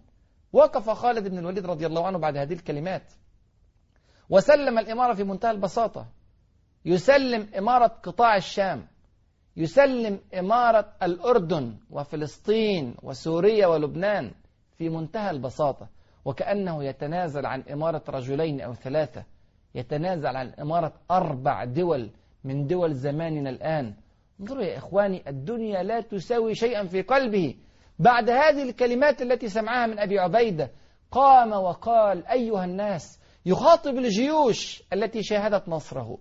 وقف 0.55 0.89
خالد 0.89 1.27
بن 1.27 1.37
الوليد 1.37 1.65
رضي 1.65 1.85
الله 1.85 2.07
عنه 2.07 2.17
بعد 2.17 2.37
هذه 2.37 2.53
الكلمات. 2.53 3.13
وسلم 4.29 4.79
الإمارة 4.79 5.13
في 5.13 5.23
منتهى 5.23 5.51
البساطة. 5.51 6.07
يسلم 6.85 7.47
إمارة 7.57 7.87
قطاع 7.87 8.35
الشام. 8.35 8.87
يسلم 9.57 10.19
إمارة 10.39 10.93
الأردن 11.03 11.75
وفلسطين 11.89 12.95
وسوريا 13.03 13.67
ولبنان 13.67 14.31
في 14.77 14.89
منتهى 14.89 15.29
البساطة. 15.29 15.89
وكأنه 16.25 16.83
يتنازل 16.83 17.45
عن 17.45 17.61
إمارة 17.61 18.03
رجلين 18.09 18.61
أو 18.61 18.73
ثلاثة. 18.73 19.23
يتنازل 19.75 20.35
عن 20.35 20.49
إمارة 20.49 20.93
أربع 21.11 21.63
دول 21.63 22.09
من 22.43 22.67
دول 22.67 22.93
زماننا 22.93 23.49
الآن. 23.49 23.93
انظروا 24.39 24.63
يا 24.63 24.77
إخواني 24.77 25.29
الدنيا 25.29 25.83
لا 25.83 26.01
تساوي 26.01 26.55
شيئا 26.55 26.85
في 26.87 27.01
قلبه. 27.01 27.55
بعد 27.99 28.29
هذه 28.29 28.63
الكلمات 28.63 29.21
التي 29.21 29.49
سمعها 29.49 29.87
من 29.87 29.99
أبي 29.99 30.19
عبيدة 30.19 30.71
قام 31.11 31.51
وقال 31.51 32.27
أيها 32.27 32.65
الناس 32.65 33.19
يخاطب 33.45 33.97
الجيوش 33.97 34.83
التي 34.93 35.23
شاهدت 35.23 35.69
نصره. 35.69 36.17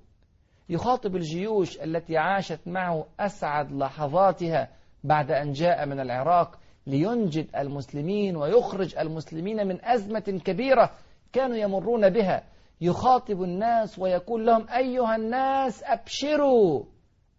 يخاطب 0.69 1.17
الجيوش 1.17 1.81
التي 1.81 2.17
عاشت 2.17 2.61
معه 2.67 3.07
أسعد 3.21 3.73
لحظاتها 3.73 4.69
بعد 5.05 5.31
أن 5.31 5.53
جاء 5.53 5.87
من 5.87 6.01
العراق 6.01 6.59
لينجد 6.87 7.57
المسلمين 7.57 8.37
ويخرج 8.37 8.99
المسلمين 8.99 9.67
من 9.67 9.85
أزمة 9.85 10.41
كبيرة 10.45 10.91
كانوا 11.33 11.57
يمرون 11.57 12.11
بها. 12.11 12.45
يخاطب 12.81 13.43
الناس 13.43 13.99
ويقول 13.99 14.47
لهم 14.47 14.69
أيها 14.69 15.17
الناس 15.17 15.83
أبشروا 15.85 16.85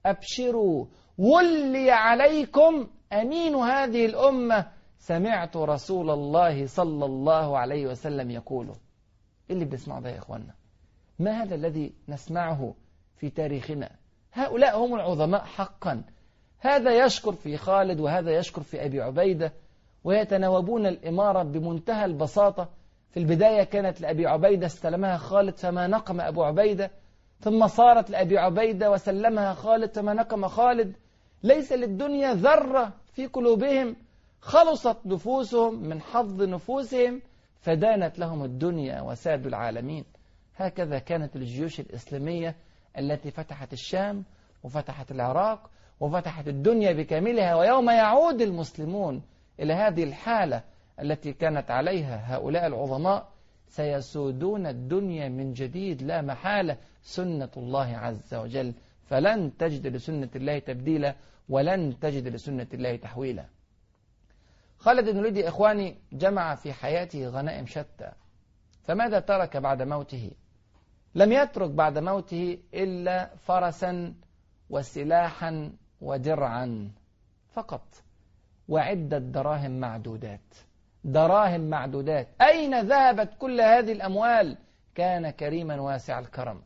أبشروا 0.05 0.85
ولي 1.17 1.91
عليكم 1.91 2.87
أمين 3.21 3.55
هذه 3.55 4.05
الأمة. 4.05 4.65
سمعت 4.99 5.57
رسول 5.57 6.09
الله 6.09 6.65
صلى 6.65 7.05
الله 7.05 7.57
عليه 7.57 7.87
وسلم 7.87 8.31
يقوله 8.31 8.73
إيه 9.49 9.55
اللي 9.55 9.65
بنسمعه 9.65 10.01
ده 10.01 10.09
يا 10.09 10.17
إخوانا 10.17 10.53
ما 11.19 11.31
هذا 11.31 11.55
الذي 11.55 11.93
نسمعه 12.09 12.75
في 13.15 13.29
تاريخنا؟ 13.29 13.89
هؤلاء 14.33 14.85
هم 14.85 14.95
العظماء 14.95 15.43
حقا. 15.43 16.03
هذا 16.59 17.05
يشكر 17.05 17.33
في 17.33 17.57
خالد 17.57 17.99
وهذا 17.99 18.31
يشكر 18.37 18.61
في 18.61 18.85
أبي 18.85 19.01
عبيدة 19.01 19.53
ويتناوبون 20.03 20.85
الإمارة 20.85 21.43
بمنتهى 21.43 22.05
البساطة. 22.05 22.69
في 23.11 23.19
البداية 23.19 23.63
كانت 23.63 24.01
لأبي 24.01 24.27
عبيدة 24.27 24.65
استلمها 24.65 25.17
خالد 25.17 25.57
فما 25.57 25.87
نقم 25.87 26.21
أبو 26.21 26.43
عبيدة 26.43 26.91
ثم 27.39 27.67
صارت 27.67 28.09
لأبي 28.09 28.37
عبيدة 28.37 28.91
وسلمها 28.91 29.53
خالد 29.53 29.93
فما 29.95 30.13
نقم 30.13 30.47
خالد. 30.47 30.95
ليس 31.43 31.71
للدنيا 31.71 32.33
ذرة 32.33 32.93
في 33.13 33.25
قلوبهم. 33.25 33.95
خلصت 34.41 34.97
نفوسهم 35.05 35.83
من 35.83 36.01
حظ 36.01 36.41
نفوسهم 36.41 37.21
فدانت 37.61 38.19
لهم 38.19 38.43
الدنيا 38.43 39.01
وسادوا 39.01 39.49
العالمين. 39.49 40.05
هكذا 40.55 40.99
كانت 40.99 41.35
الجيوش 41.35 41.79
الإسلامية 41.79 42.55
التي 42.97 43.31
فتحت 43.31 43.73
الشام 43.73 44.23
وفتحت 44.63 45.11
العراق 45.11 45.69
وفتحت 45.99 46.47
الدنيا 46.47 46.93
بكاملها 46.93 47.55
ويوم 47.55 47.89
يعود 47.89 48.41
المسلمون 48.41 49.21
إلى 49.59 49.73
هذه 49.73 50.03
الحالة 50.03 50.63
التي 51.01 51.33
كانت 51.33 51.71
عليها 51.71 52.35
هؤلاء 52.35 52.67
العظماء 52.67 53.27
سيسودون 53.67 54.67
الدنيا 54.67 55.29
من 55.29 55.53
جديد 55.53 56.01
لا 56.01 56.21
محالة. 56.21 56.77
سنة 57.03 57.49
الله 57.57 57.97
عز 57.97 58.33
وجل 58.33 58.73
فلن 59.05 59.57
تجد 59.57 59.87
لسنة 59.87 60.29
الله 60.35 60.59
تبديلا 60.59 61.15
ولن 61.49 61.99
تجد 61.99 62.27
لسنة 62.27 62.67
الله 62.73 62.95
تحويلا. 62.95 63.45
خالد 64.77 65.09
بن 65.09 65.17
الوليد 65.19 65.37
إخواني 65.37 65.97
جمع 66.11 66.55
في 66.55 66.73
حياته 66.73 67.27
غنائم 67.27 67.65
شتى. 67.65 68.11
فماذا 68.83 69.19
ترك 69.19 69.57
بعد 69.57 69.81
موته؟ 69.81 70.31
لم 71.15 71.31
يترك 71.31 71.69
بعد 71.69 71.97
موته 71.97 72.57
إلا 72.73 73.35
فرسا 73.35 74.13
وسلاحا 74.69 75.73
ودرعا 76.01 76.91
فقط. 77.53 77.85
وعدة 78.67 79.17
دراهم 79.17 79.79
معدودات. 79.79 80.55
دراهم 81.03 81.61
معدودات. 81.61 82.27
أين 82.41 82.81
ذهبت 82.81 83.29
كل 83.39 83.61
هذه 83.61 83.91
الأموال؟ 83.91 84.57
كان 84.95 85.29
كريما 85.29 85.81
واسع 85.81 86.19
الكرم. 86.19 86.61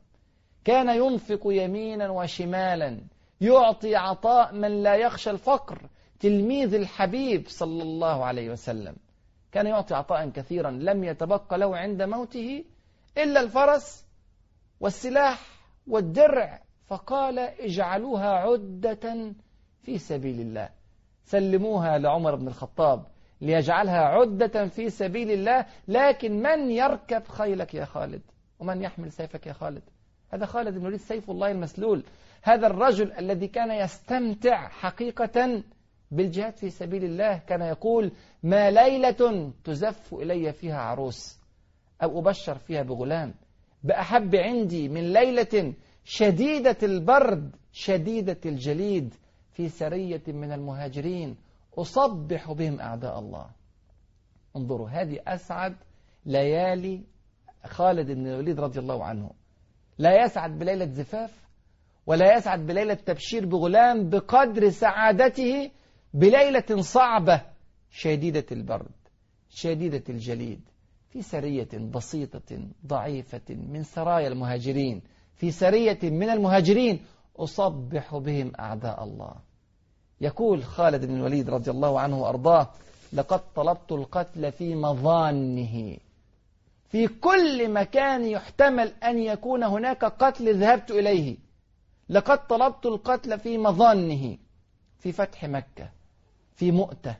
كان 0.69 0.89
ينفق 0.89 1.41
يمينا 1.45 2.09
وشمالا 2.09 3.01
يعطي 3.41 3.95
عطاء 3.95 4.53
من 4.53 4.83
لا 4.83 4.95
يخشى 4.95 5.29
الفقر. 5.29 5.89
تلميذ 6.19 6.73
الحبيب 6.73 7.47
صلى 7.47 7.83
الله 7.83 8.25
عليه 8.25 8.49
وسلم 8.49 8.95
كان 9.51 9.67
يعطي 9.67 9.95
عطاء 9.95 10.29
كثيرا 10.29 10.71
لم 10.71 11.03
يتبقى 11.03 11.57
له 11.57 11.77
عند 11.77 12.01
موته 12.01 12.65
إلا 13.17 13.41
الفرس 13.41 14.05
والسلاح 14.79 15.39
والدرع. 15.87 16.61
فقال 16.87 17.39
اجعلوها 17.39 18.29
عدة 18.29 19.33
في 19.81 19.97
سبيل 19.97 20.39
الله. 20.39 20.69
سلموها 21.23 21.97
لعمر 21.97 22.35
بن 22.35 22.47
الخطاب 22.47 23.05
ليجعلها 23.41 23.99
عدة 23.99 24.67
في 24.67 24.89
سبيل 24.89 25.31
الله 25.31 25.65
لكن 25.87 26.41
من 26.41 26.71
يركب 26.71 27.27
خيلك 27.27 27.73
يا 27.73 27.85
خالد؟ 27.85 28.21
ومن 28.59 28.81
يحمل 28.81 29.11
سيفك 29.11 29.47
يا 29.47 29.53
خالد؟ 29.53 29.83
هذا 30.33 30.45
خالد 30.45 30.73
بن 30.73 30.81
الوليد 30.81 30.99
سيف 30.99 31.31
الله 31.31 31.51
المسلول. 31.51 32.03
هذا 32.41 32.67
الرجل 32.67 33.11
الذي 33.11 33.47
كان 33.47 33.71
يستمتع 33.71 34.67
حقيقة 34.67 35.63
بالجهاد 36.11 36.57
في 36.57 36.69
سبيل 36.69 37.03
الله 37.03 37.37
كان 37.37 37.61
يقول 37.61 38.11
ما 38.43 38.71
ليلة 38.71 39.51
تزف 39.63 40.13
إلي 40.13 40.53
فيها 40.53 40.79
عروس 40.79 41.39
أو 42.03 42.19
أبشر 42.19 42.57
فيها 42.57 42.81
بغلام. 42.81 43.33
بأحب 43.83 44.35
عندي 44.35 44.89
من 44.89 45.13
ليلة 45.13 45.73
شديدة 46.03 46.77
البرد 46.83 47.55
شديدة 47.71 48.39
الجليد 48.45 49.13
في 49.51 49.69
سرية 49.69 50.23
من 50.27 50.51
المهاجرين. 50.51 51.35
أصبح 51.77 52.51
بهم 52.51 52.79
أعداء 52.79 53.19
الله. 53.19 53.49
انظروا 54.55 54.89
هذه 54.89 55.19
أسعد 55.27 55.75
ليالي 56.25 57.01
خالد 57.65 58.11
بن 58.11 58.27
الوليد 58.27 58.59
رضي 58.59 58.79
الله 58.79 59.03
عنه. 59.03 59.31
لا 59.99 60.25
يسعد 60.25 60.59
بليلة 60.59 60.85
زفاف 60.85 61.31
ولا 62.07 62.37
يسعد 62.37 62.65
بليلة 62.65 62.93
تبشير 62.93 63.45
بغلام 63.45 64.09
بقدر 64.09 64.69
سعادته 64.69 65.71
بليلة 66.13 66.81
صعبة 66.81 67.41
شديدة 67.91 68.45
البرد 68.51 68.91
شديدة 69.49 70.03
الجليد 70.09 70.61
في 71.09 71.21
سرية 71.21 71.67
بسيطة 71.73 72.59
ضعيفة 72.87 73.41
من 73.49 73.83
سرايا 73.83 74.27
المهاجرين 74.27 75.01
في 75.35 75.51
سرية 75.51 75.99
من 76.03 76.29
المهاجرين 76.29 76.99
أصبح 77.37 78.17
بهم 78.17 78.51
أعداء 78.59 79.03
الله. 79.03 79.35
يقول 80.21 80.63
خالد 80.63 81.05
بن 81.05 81.15
الوليد 81.15 81.49
رضي 81.49 81.71
الله 81.71 81.99
عنه 81.99 82.21
وأرضاه 82.21 82.67
لقد 83.13 83.53
طلبت 83.53 83.91
القتل 83.91 84.51
في 84.51 84.75
مظانه 84.75 85.97
في 86.89 87.07
كل 87.07 87.69
مكان 87.71 88.25
يحتمل 88.25 88.93
أن 89.03 89.17
يكون 89.19 89.63
هناك 89.63 90.05
قتل 90.05 90.55
ذهبت 90.55 90.91
إليه. 90.91 91.37
لقد 92.09 92.47
طلبت 92.47 92.85
القتل 92.85 93.39
في 93.39 93.57
مظانه 93.57 94.37
في 94.99 95.11
فتح 95.11 95.45
مكة 95.45 95.89
في 96.55 96.71
مؤتة 96.71 97.15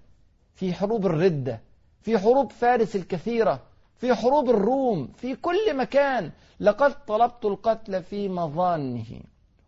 في 0.56 0.74
حروب 0.74 1.06
الردة 1.06 1.62
في 2.02 2.18
حروب 2.18 2.52
فارس 2.52 2.96
الكثيرة 2.96 3.62
في 3.98 4.16
حروب 4.16 4.50
الروم 4.50 5.08
في 5.08 5.36
كل 5.36 5.78
مكان. 5.78 6.32
لقد 6.60 7.06
طلبت 7.06 7.46
القتل 7.46 8.04
في 8.04 8.30
مظانه. 8.30 9.22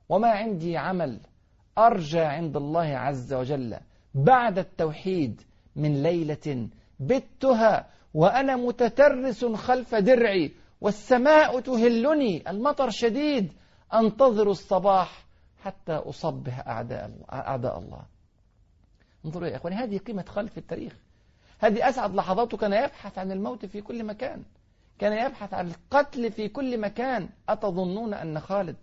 وما 0.09 0.27
عندي 0.29 0.77
عمل 0.77 1.19
أرجى 1.77 2.19
عند 2.19 2.57
الله 2.57 2.97
عز 2.97 3.33
وجل 3.33 3.77
بعد 4.15 4.59
التوحيد 4.59 5.41
من 5.75 6.03
ليلة 6.03 6.67
بتها 6.99 7.87
وأنا 8.13 8.55
متترس 8.55 9.45
خلف 9.45 9.95
درعي 9.95 10.51
والسماء 10.81 11.59
تهلني 11.59 12.49
المطر 12.49 12.89
شديد 12.89 13.53
أنتظر 13.93 14.51
الصباح 14.51 15.25
حتى 15.63 15.93
أصبح 15.93 16.67
أعداء 16.67 17.11
أعداء 17.31 17.79
الله. 17.79 18.01
انظروا 19.25 19.47
يا 19.47 19.55
إخواني 19.55 19.75
هذه 19.75 19.97
قيمة 19.97 20.25
خالد 20.27 20.49
في 20.49 20.57
التاريخ. 20.57 20.93
هذه 21.59 21.89
أسعد 21.89 22.15
لحظاته 22.15 22.57
كان 22.57 22.73
يبحث 22.73 23.17
عن 23.17 23.31
الموت 23.31 23.65
في 23.65 23.81
كل 23.81 24.03
مكان. 24.03 24.43
كان 24.99 25.25
يبحث 25.25 25.53
عن 25.53 25.67
القتل 25.67 26.31
في 26.31 26.47
كل 26.47 26.79
مكان. 26.79 27.29
أتظنون 27.49 28.13
أن 28.13 28.39
خالد 28.39 28.75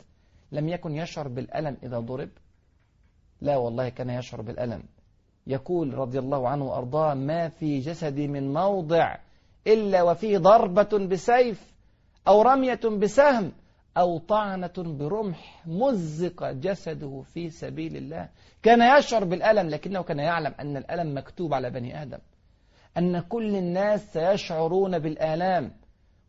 لم 0.52 0.68
يكن 0.68 0.96
يشعر 0.96 1.28
بالألم 1.28 1.76
إذا 1.82 1.98
ضرب؟ 1.98 2.28
لا 3.40 3.56
والله 3.56 3.88
كان 3.88 4.10
يشعر 4.10 4.42
بالألم. 4.42 4.82
يقول 5.48 5.94
رضي 5.94 6.18
الله 6.18 6.48
عنه 6.48 6.64
وأرضاه 6.64 7.14
ما 7.14 7.48
في 7.48 7.78
جسدي 7.78 8.28
من 8.28 8.52
موضع 8.52 9.16
إلا 9.66 10.02
وفيه 10.02 10.38
ضربة 10.38 11.06
بسيف 11.06 11.74
أو 12.28 12.42
رمية 12.42 12.80
بسهم 13.00 13.52
أو 13.96 14.18
طعنة 14.18 14.72
برمح 14.76 15.66
مزق 15.66 16.50
جسده 16.50 17.22
في 17.34 17.50
سبيل 17.50 17.96
الله. 17.96 18.28
كان 18.62 18.98
يشعر 18.98 19.24
بالألم 19.24 19.68
لكنه 19.68 20.02
كان 20.02 20.18
يعلم 20.18 20.54
أن 20.60 20.76
الألم 20.76 21.18
مكتوب 21.18 21.54
على 21.54 21.70
بني 21.70 22.02
آدم. 22.02 22.18
أن 22.98 23.20
كل 23.20 23.56
الناس 23.56 24.12
سيشعرون 24.12 24.98
بالآلام 24.98 25.72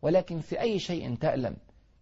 ولكن 0.02 0.38
في 0.38 0.60
أي 0.60 0.78
شيء 0.78 1.14
تألم؟ 1.14 1.56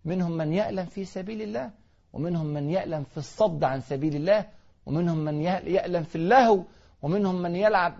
منهم 0.04 0.32
من 0.32 0.52
يألم 0.52 0.84
في 0.84 1.04
سبيل 1.04 1.42
الله 1.42 1.70
ومنهم 2.12 2.46
من 2.46 2.70
يألم 2.70 3.02
في 3.04 3.16
الصد 3.16 3.64
عن 3.64 3.80
سبيل 3.80 4.16
الله 4.16 4.46
ومنهم 4.86 5.18
من 5.18 5.40
يألم 5.42 6.02
في 6.02 6.16
اللهو 6.16 6.64
ومنهم 7.02 7.42
من 7.42 7.56
يلعب 7.56 7.92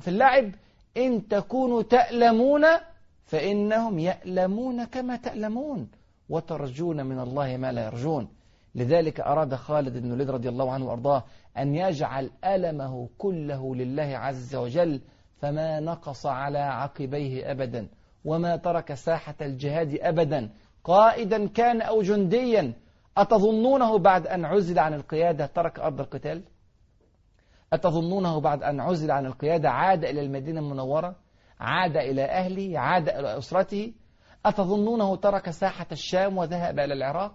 في 0.00 0.08
اللعب 0.08 0.50
إن 0.96 1.28
تكونوا 1.28 1.82
تألمون 1.82 2.64
فإنهم 3.24 3.98
يألمون 3.98 4.84
كما 4.84 5.16
تألمون 5.16 5.88
وترجون 6.28 7.06
من 7.06 7.20
الله 7.20 7.56
ما 7.56 7.72
لا 7.72 7.84
يرجون. 7.86 8.28
لذلك 8.74 9.20
أراد 9.20 9.54
خالد 9.54 9.98
بن 9.98 10.06
الوليد 10.06 10.30
رضي 10.30 10.48
الله 10.48 10.72
عنه 10.72 10.86
وأرضاه 10.86 11.24
أن 11.58 11.74
يجعل 11.74 12.30
ألمه 12.44 13.08
كله 13.18 13.74
لله 13.74 14.18
عز 14.18 14.56
وجل 14.56 15.00
فما 15.40 15.80
نقص 15.80 16.26
على 16.26 16.58
عقبيه 16.58 17.50
أبدا 17.50 17.88
وما 18.24 18.56
ترك 18.56 18.94
ساحة 18.94 19.34
الجهاد 19.40 19.98
أبدا. 20.00 20.50
قائدا 20.84 21.46
كان 21.46 21.80
أو 21.80 22.02
جنديا 22.02 22.72
أتظنونه 23.16 23.98
بعد 23.98 24.26
أن 24.26 24.44
عزل 24.44 24.78
عن 24.78 24.94
القيادة 24.94 25.46
ترك 25.46 25.80
أرض 25.80 26.00
القتال؟ 26.00 26.42
أتظنونه 27.72 28.40
بعد 28.40 28.62
أن 28.62 28.80
عزل 28.80 29.10
عن 29.10 29.26
القيادة 29.26 29.70
عاد 29.70 30.04
إلى 30.04 30.20
المدينة 30.20 30.60
المنورة 30.60 31.16
عاد 31.60 31.96
إلى 31.96 32.24
أهله 32.24 32.78
عاد 32.78 33.08
إلى 33.08 33.38
أسرته؟ 33.38 33.92
أتظنونه 34.46 35.16
ترك 35.16 35.50
ساحة 35.50 35.86
الشام 35.92 36.38
وذهب 36.38 36.78
إلى 36.78 36.94
العراق؟ 36.94 37.32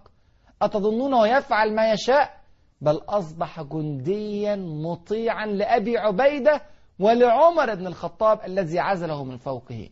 أتظنونه 0.61 1.27
يفعل 1.27 1.75
ما 1.75 1.91
يشاء؟ 1.91 2.43
بل 2.81 3.01
أصبح 3.09 3.61
جنديا 3.61 4.55
مطيعا 4.55 5.45
لأبي 5.45 5.97
عبيدة 5.97 6.61
ولعمر 6.99 7.75
بن 7.75 7.87
الخطاب 7.87 8.39
الذي 8.45 8.79
عزله 8.79 9.23
من 9.23 9.37
فوقه. 9.37 9.89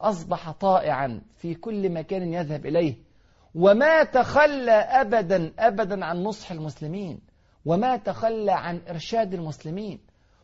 أصبح 0.00 0.50
طائعا 0.50 1.22
في 1.36 1.54
كل 1.54 1.92
مكان 1.92 2.32
يذهب 2.32 2.66
إليه 2.66 2.96
وما 3.54 4.04
تخلى 4.04 4.72
أبدا 4.72 5.52
أبدا 5.58 6.04
عن 6.04 6.22
نصح 6.22 6.52
المسلمين. 6.52 7.20
وما 7.64 7.96
تخلى 7.96 8.52
عن 8.52 8.80
إرشاد 8.88 9.34
المسلمين 9.34 10.00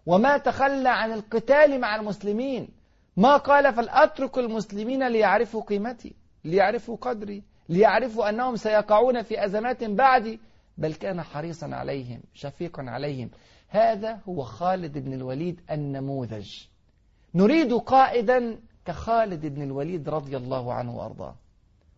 وما 0.07 0.39
تخلى 0.39 0.89
عن 0.89 1.13
القتال 1.13 1.81
مع 1.81 1.97
المسلمين. 1.97 2.69
ما 3.17 3.37
قال 3.37 3.75
فلأترك 3.75 4.39
المسلمين 4.39 5.09
ليعرفوا 5.09 5.63
قيمتي 5.63 6.15
ليعرفوا 6.45 6.97
قدري 6.97 7.43
ليعرفوا 7.69 8.29
أنهم 8.29 8.57
سيقعون 8.57 9.23
في 9.23 9.45
أزمات 9.45 9.85
بعدي. 9.85 10.41
بل 10.79 10.95
كان 10.95 11.23
حريصا 11.23 11.67
عليهم 11.75 12.21
شفيقا 12.35 12.83
عليهم. 12.83 13.31
هذا 13.69 14.21
هو 14.29 14.43
خالد 14.43 14.99
بن 14.99 15.13
الوليد 15.13 15.61
النموذج. 15.71 16.67
نريد 17.35 17.73
قائدا 17.73 18.61
كخالد 18.85 19.47
بن 19.47 19.63
الوليد 19.63 20.09
رضي 20.09 20.37
الله 20.37 20.73
عنه 20.73 20.97
وأرضاه. 20.97 21.35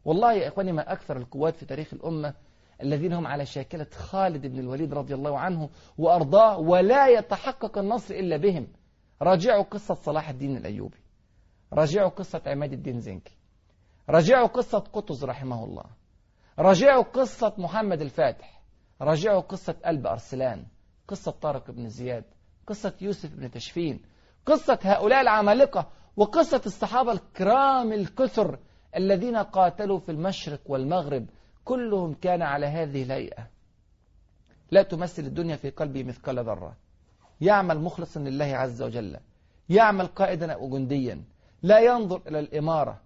والله 0.05 0.33
يا 0.33 0.49
إخواني 0.49 0.73
ما 0.73 0.93
أكثر 0.93 1.17
القوات 1.17 1.57
في 1.57 1.67
تاريخ 1.67 1.95
الأمة 1.95 2.35
الذين 2.83 3.13
هم 3.13 3.27
على 3.27 3.47
شاكلة 3.47 3.87
خالد 3.95 4.47
بن 4.47 4.59
الوليد 4.59 4.95
رضي 4.95 5.15
الله 5.15 5.39
عنه 5.39 5.71
وأرضاه 5.99 6.59
ولا 6.59 7.09
يتحقق 7.09 7.79
النصر 7.79 8.15
إلا 8.15 8.37
بهم. 8.37 8.67
راجعوا 9.23 9.63
قصة 9.63 9.95
صلاح 9.95 10.29
الدين 10.29 10.57
الأيوبي. 10.57 10.99
راجعوا 11.73 12.09
قصة 12.09 12.43
عماد 12.47 12.73
الدين 12.73 13.01
زنكي. 13.01 13.37
راجعوا 14.09 14.47
قصة 14.47 14.79
قطز 14.79 15.25
رحمه 15.25 15.65
الله. 15.65 15.85
راجعوا 16.59 17.03
قصة 17.03 17.55
محمد 17.59 18.01
الفاتح. 18.01 18.63
راجعوا 19.01 19.41
قصة 19.41 19.75
قلب 19.85 20.07
أرسلان. 20.07 20.67
قصة 21.09 21.31
طارق 21.31 21.71
بن 21.71 21.89
زياد. 21.89 22.25
قصة 22.67 22.93
يوسف 23.01 23.35
بن 23.35 23.51
تشفين. 23.51 24.03
قصة 24.47 24.79
هؤلاء 24.83 25.21
العمالقة. 25.21 25.91
وقصة 26.17 26.63
الصحابة 26.67 27.13
الكرام 27.13 27.93
الكثر 27.93 28.59
الذين 28.97 29.37
قاتلوا 29.37 29.99
في 29.99 30.13
المشرق 30.13 30.61
والمغرب 30.67 31.27
كلهم 31.69 32.15
كان 32.15 32.43
على 32.43 32.67
هذه 32.67 33.03
الهيئة. 33.03 33.47
لا 34.71 34.83
تمثل 34.83 35.23
الدنيا 35.23 35.57
في 35.57 35.71
قلبي 35.71 36.05
مثقال 36.05 36.39
ذرة. 36.39 36.77
يعمل 37.41 37.79
مخلصا 37.81 38.21
لله 38.21 38.45
عز 38.45 38.83
وجل. 38.83 39.17
يعمل 39.69 40.07
قائدا 40.07 40.53
أو 40.53 40.69
جنديا. 40.69 41.23
لا 41.63 41.79
ينظر 41.79 42.21
إلى 42.27 42.39
الإمارة. 42.39 43.01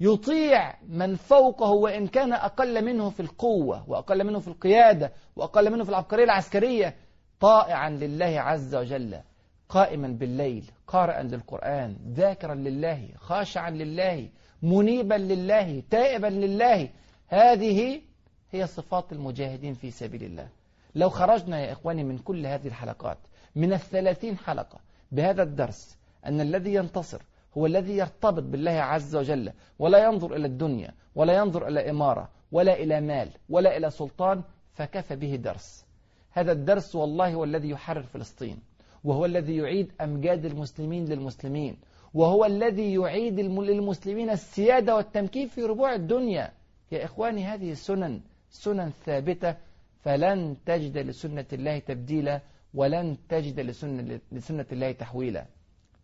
يطيع 0.00 0.74
من 0.88 1.14
فوقه 1.14 1.70
وإن 1.70 2.06
كان 2.06 2.32
أقل 2.32 2.84
منه 2.84 3.10
في 3.10 3.20
القوة 3.20 3.90
وأقل 3.90 4.26
منه 4.26 4.38
في 4.38 4.48
القيادة 4.48 5.12
وأقل 5.36 5.72
منه 5.72 5.84
في 5.84 5.90
العبقرية 5.90 6.24
العسكرية. 6.24 6.96
طائعا 7.40 7.90
لله 7.90 8.40
عز 8.40 8.74
وجل. 8.74 9.20
قائما 9.68 10.08
بالليل. 10.08 10.70
قارئا 10.86 11.22
للقرآن. 11.22 11.96
ذاكرا 12.12 12.54
لله. 12.54 13.08
خاشعا 13.16 13.70
لله. 13.70 14.28
منيبا 14.62 15.14
لله. 15.14 15.82
تائبا 15.90 16.26
لله. 16.26 16.90
هذه 17.28 18.07
هي 18.52 18.66
صفات 18.66 19.12
المجاهدين 19.12 19.74
في 19.74 19.90
سبيل 19.90 20.24
الله. 20.24 20.48
لو 20.94 21.08
خرجنا 21.08 21.60
يا 21.60 21.72
إخواني 21.72 22.04
من 22.04 22.18
كل 22.18 22.46
هذه 22.46 22.66
الحلقات 22.66 23.18
من 23.56 23.72
الثلاثين 23.72 24.36
حلقة 24.36 24.78
بهذا 25.12 25.42
الدرس 25.42 25.96
أن 26.26 26.40
الذي 26.40 26.74
ينتصر 26.74 27.22
هو 27.58 27.66
الذي 27.66 27.96
يرتبط 27.96 28.42
بالله 28.42 28.70
عز 28.70 29.16
وجل 29.16 29.52
ولا 29.78 30.04
ينظر 30.04 30.36
إلى 30.36 30.46
الدنيا 30.46 30.94
ولا 31.14 31.36
ينظر 31.36 31.68
إلى 31.68 31.90
إمارة 31.90 32.28
ولا 32.52 32.74
إلى 32.74 33.00
مال 33.00 33.28
ولا 33.48 33.76
إلى 33.76 33.90
سلطان 33.90 34.42
فكفى 34.74 35.16
به 35.16 35.36
درس. 35.36 35.84
هذا 36.30 36.52
الدرس 36.52 36.94
والله 36.94 37.34
هو 37.34 37.44
الذي 37.44 37.70
يحرر 37.70 38.02
فلسطين 38.02 38.58
وهو 39.04 39.24
الذي 39.24 39.56
يعيد 39.56 39.92
أمجاد 40.00 40.44
المسلمين 40.44 41.04
للمسلمين 41.04 41.76
وهو 42.14 42.44
الذي 42.44 42.94
يعيد 42.94 43.40
للمسلمين 43.40 44.30
السيادة 44.30 44.96
والتمكين 44.96 45.48
في 45.48 45.62
ربوع 45.62 45.94
الدنيا. 45.94 46.52
يا 46.92 47.04
إخواني 47.04 47.44
هذه 47.44 47.74
سنن 47.74 48.20
سنن 48.50 48.90
ثابتة 48.90 49.56
فلن 50.00 50.56
تجد 50.66 50.98
لسنة 50.98 51.46
الله 51.52 51.78
تبديلا 51.78 52.40
ولن 52.74 53.16
تجد 53.28 53.60
لسنة, 53.60 54.20
لسنة 54.32 54.66
الله 54.72 54.92
تحويلا. 54.92 55.46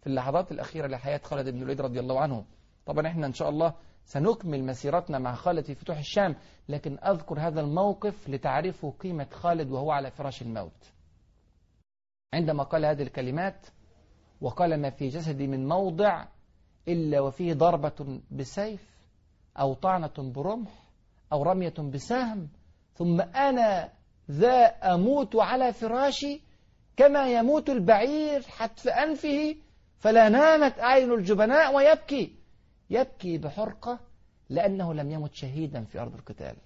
في 0.01 0.07
اللحظات 0.07 0.53
الأخيرة 0.53 0.87
لحياة 0.87 1.21
خالد 1.25 1.49
بن 1.49 1.59
الوليد 1.59 1.81
رضي 1.81 2.01
الله 2.01 2.21
عنه. 2.21 2.45
طبعا 2.87 3.07
إحنا 3.07 3.27
إن 3.27 3.33
شاء 3.33 3.49
الله 3.49 3.75
سنكمل 4.05 4.65
مسيرتنا 4.65 5.19
مع 5.19 5.35
خالد 5.35 5.65
في 5.65 5.75
فتوح 5.75 5.99
الشام 5.99 6.37
لكن 6.69 6.99
أذكر 6.99 7.41
هذا 7.41 7.61
الموقف 7.61 8.29
لتعرفوا 8.29 8.93
قيمة 9.01 9.29
خالد 9.33 9.71
وهو 9.71 9.91
على 9.91 10.11
فراش 10.11 10.43
الموت. 10.43 10.93
عندما 12.35 12.63
قال 12.63 12.85
هذه 12.85 13.03
الكلمات 13.03 13.67
وقال 14.41 14.81
ما 14.81 14.91
في 14.91 15.09
جسدي 15.09 15.47
من 15.47 15.69
موضع 15.69 16.27
إلا 16.89 17.21
وفيه 17.21 17.55
ضربة 17.55 18.21
بسيف 18.31 19.09
أو 19.61 19.75
طعنة 19.75 20.13
برمح 20.19 20.84
أو 21.33 21.43
رمية 21.43 21.75
بسهم 21.79 22.49
ثم 22.95 23.21
أنا 23.21 23.93
ذا 24.31 24.67
أموت 24.67 25.37
على 25.37 25.73
فراشي 25.73 26.41
كما 26.97 27.29
يموت 27.33 27.71
البعير 27.71 28.43
حتف 28.43 28.89
أنفه 28.89 29.57
فلا 29.99 30.29
نامت 30.29 30.79
أعين 30.79 31.13
الجبناء 31.13 31.75
ويبكي. 31.75 32.33
يبكي 32.91 33.39
بحرقة 33.39 33.99
لأنه 34.49 34.95
لم 34.95 35.11
يمت 35.11 35.35
شهيدا 35.35 35.85
في 35.85 36.01
أرض 36.01 36.15
القتال. 36.15 36.57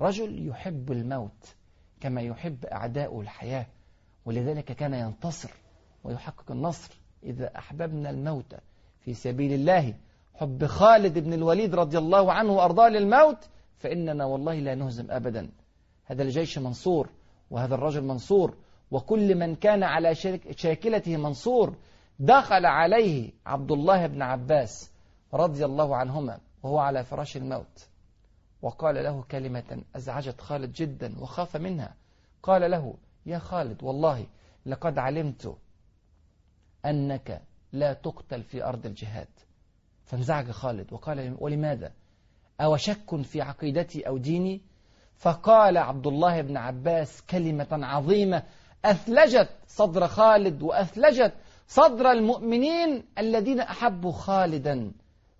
رجل 0.00 0.48
يحب 0.48 0.92
الموت 0.92 1.54
كما 2.00 2.20
يحب 2.22 2.64
أعداؤه 2.64 3.20
الحياة 3.20 3.66
ولذلك 4.24 4.64
كان 4.64 4.94
ينتصر 4.94 5.50
ويحقق 6.04 6.50
النصر. 6.50 6.94
إذا 7.22 7.58
أحببنا 7.58 8.10
الموت 8.10 8.54
في 9.00 9.14
سبيل 9.14 9.52
الله 9.52 9.94
حب 10.34 10.66
خالد 10.66 11.18
بن 11.18 11.32
الوليد 11.32 11.74
رضي 11.74 11.98
الله 11.98 12.32
عنه 12.32 12.52
وأرضاه 12.52 12.88
للموت 12.88 13.48
فإننا 13.82 14.24
والله 14.24 14.54
لا 14.54 14.74
نهزم 14.74 15.10
أبدا. 15.10 15.50
هذا 16.04 16.22
الجيش 16.22 16.58
منصور 16.58 17.10
وهذا 17.50 17.74
الرجل 17.74 18.04
منصور 18.04 18.56
وكل 18.90 19.34
من 19.34 19.54
كان 19.54 19.82
على 19.82 20.14
شاكلته 20.56 21.16
منصور 21.16 21.76
دخل 22.18 22.66
عليه 22.66 23.32
عبد 23.46 23.72
الله 23.72 24.06
بن 24.06 24.22
عباس 24.22 24.92
رضي 25.34 25.64
الله 25.64 25.96
عنهما 25.96 26.40
وهو 26.62 26.78
على 26.78 27.04
فراش 27.04 27.36
الموت. 27.36 27.88
وقال 28.62 28.94
له 28.94 29.22
كلمة 29.22 29.82
أزعجت 29.96 30.40
خالد 30.40 30.72
جدا 30.72 31.18
وخاف 31.20 31.56
منها. 31.56 31.94
قال 32.42 32.70
له 32.70 32.94
يا 33.26 33.38
خالد 33.38 33.82
والله 33.82 34.26
لقد 34.66 34.98
علمت 34.98 35.56
أنك 36.86 37.42
لا 37.72 37.92
تقتل 37.92 38.42
في 38.42 38.64
أرض 38.64 38.86
الجهاد. 38.86 39.28
فانزعج 40.04 40.50
خالد 40.50 40.92
وقال 40.92 41.36
ولماذا؟ 41.38 41.92
أو 42.62 42.76
شك 42.76 43.22
في 43.22 43.42
عقيدتي 43.42 44.08
أو 44.08 44.18
ديني؟ 44.18 44.60
فقال 45.16 45.78
عبد 45.78 46.06
الله 46.06 46.40
بن 46.40 46.56
عباس 46.56 47.22
كلمة 47.22 47.68
عظيمة 47.72 48.42
أثلجت 48.84 49.48
صدر 49.66 50.06
خالد 50.06 50.62
وأثلجت 50.62 51.32
صدر 51.66 52.10
المؤمنين 52.10 53.04
الذين 53.18 53.60
أحبوا 53.60 54.12
خالدا. 54.12 54.92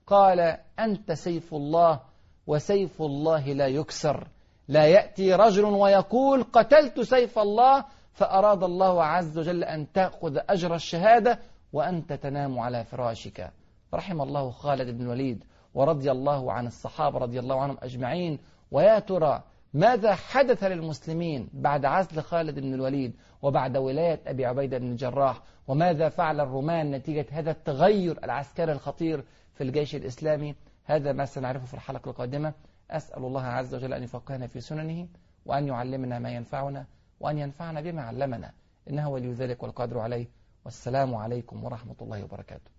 قال 0.07 0.59
أنت 0.79 1.13
سيف 1.13 1.55
الله 1.55 2.01
وسيف 2.47 3.03
الله 3.03 3.53
لا 3.53 3.67
يكسر. 3.67 4.29
لا 4.69 4.87
يأتي 4.87 5.35
رجل 5.35 5.65
ويقول 5.65 6.43
قتلت 6.43 7.01
سيف 7.01 7.39
الله 7.39 7.85
فأراد 8.13 8.63
الله 8.65 9.05
عز 9.05 9.39
وجل 9.39 9.65
أن 9.65 9.93
تأخذ 9.93 10.39
أجر 10.49 10.75
الشهادة 10.75 11.39
وأنت 11.73 12.13
تنام 12.13 12.59
على 12.59 12.85
فراشك. 12.85 13.51
رحم 13.95 14.21
الله 14.21 14.51
خالد 14.51 14.99
بن 14.99 15.05
الوليد. 15.05 15.45
ورضي 15.75 16.11
الله 16.11 16.53
عن 16.53 16.67
الصحابة 16.67 17.19
رضي 17.19 17.39
الله 17.39 17.61
عنهم 17.61 17.77
أجمعين. 17.83 18.39
ويا 18.71 18.99
ترى 18.99 19.43
ماذا 19.75 20.15
حدث 20.15 20.65
للمسلمين 20.65 21.49
بعد 21.53 21.85
عزل 21.85 22.23
خالد 22.23 22.61
بن 22.61 22.75
الوليد 22.75 23.17
وبعد 23.43 23.77
ولاية 23.77 24.21
أبي 24.27 24.47
عبيدة 24.47 24.79
بن 24.79 24.91
الجراح؟ 24.91 25.43
وماذا 25.69 26.09
فعل 26.09 26.41
الرومان 26.41 26.91
نتيجة 26.91 27.27
هذا 27.31 27.51
التغير 27.51 28.25
العسكري 28.25 28.73
الخطير 28.73 29.25
في 29.55 29.65
الجيش 29.65 29.95
الإسلامي؟ 29.95 30.55
هذا 30.85 31.13
ما 31.13 31.25
سنعرفه 31.25 31.67
في 31.67 31.75
الحلقة 31.75 32.11
القادمة. 32.11 32.53
أسأل 32.91 33.25
الله 33.25 33.43
عز 33.43 33.75
وجل 33.75 33.93
أن 33.93 34.03
يفقهنا 34.03 34.47
في 34.47 34.61
سننه 34.61 35.09
وأن 35.47 35.67
يعلمنا 35.67 36.19
ما 36.19 36.31
ينفعنا 36.31 36.87
وأن 37.21 37.39
ينفعنا 37.39 37.81
بما 37.81 38.03
علمنا. 38.03 38.53
إنه 38.91 39.11
ولي 39.11 39.33
ذلك 39.33 39.63
والقادر 39.63 39.99
عليه. 39.99 40.27
والسلام 40.65 41.15
عليكم 41.15 41.65
ورحمة 41.65 41.97
الله 42.03 42.25
وبركاته. 42.25 42.72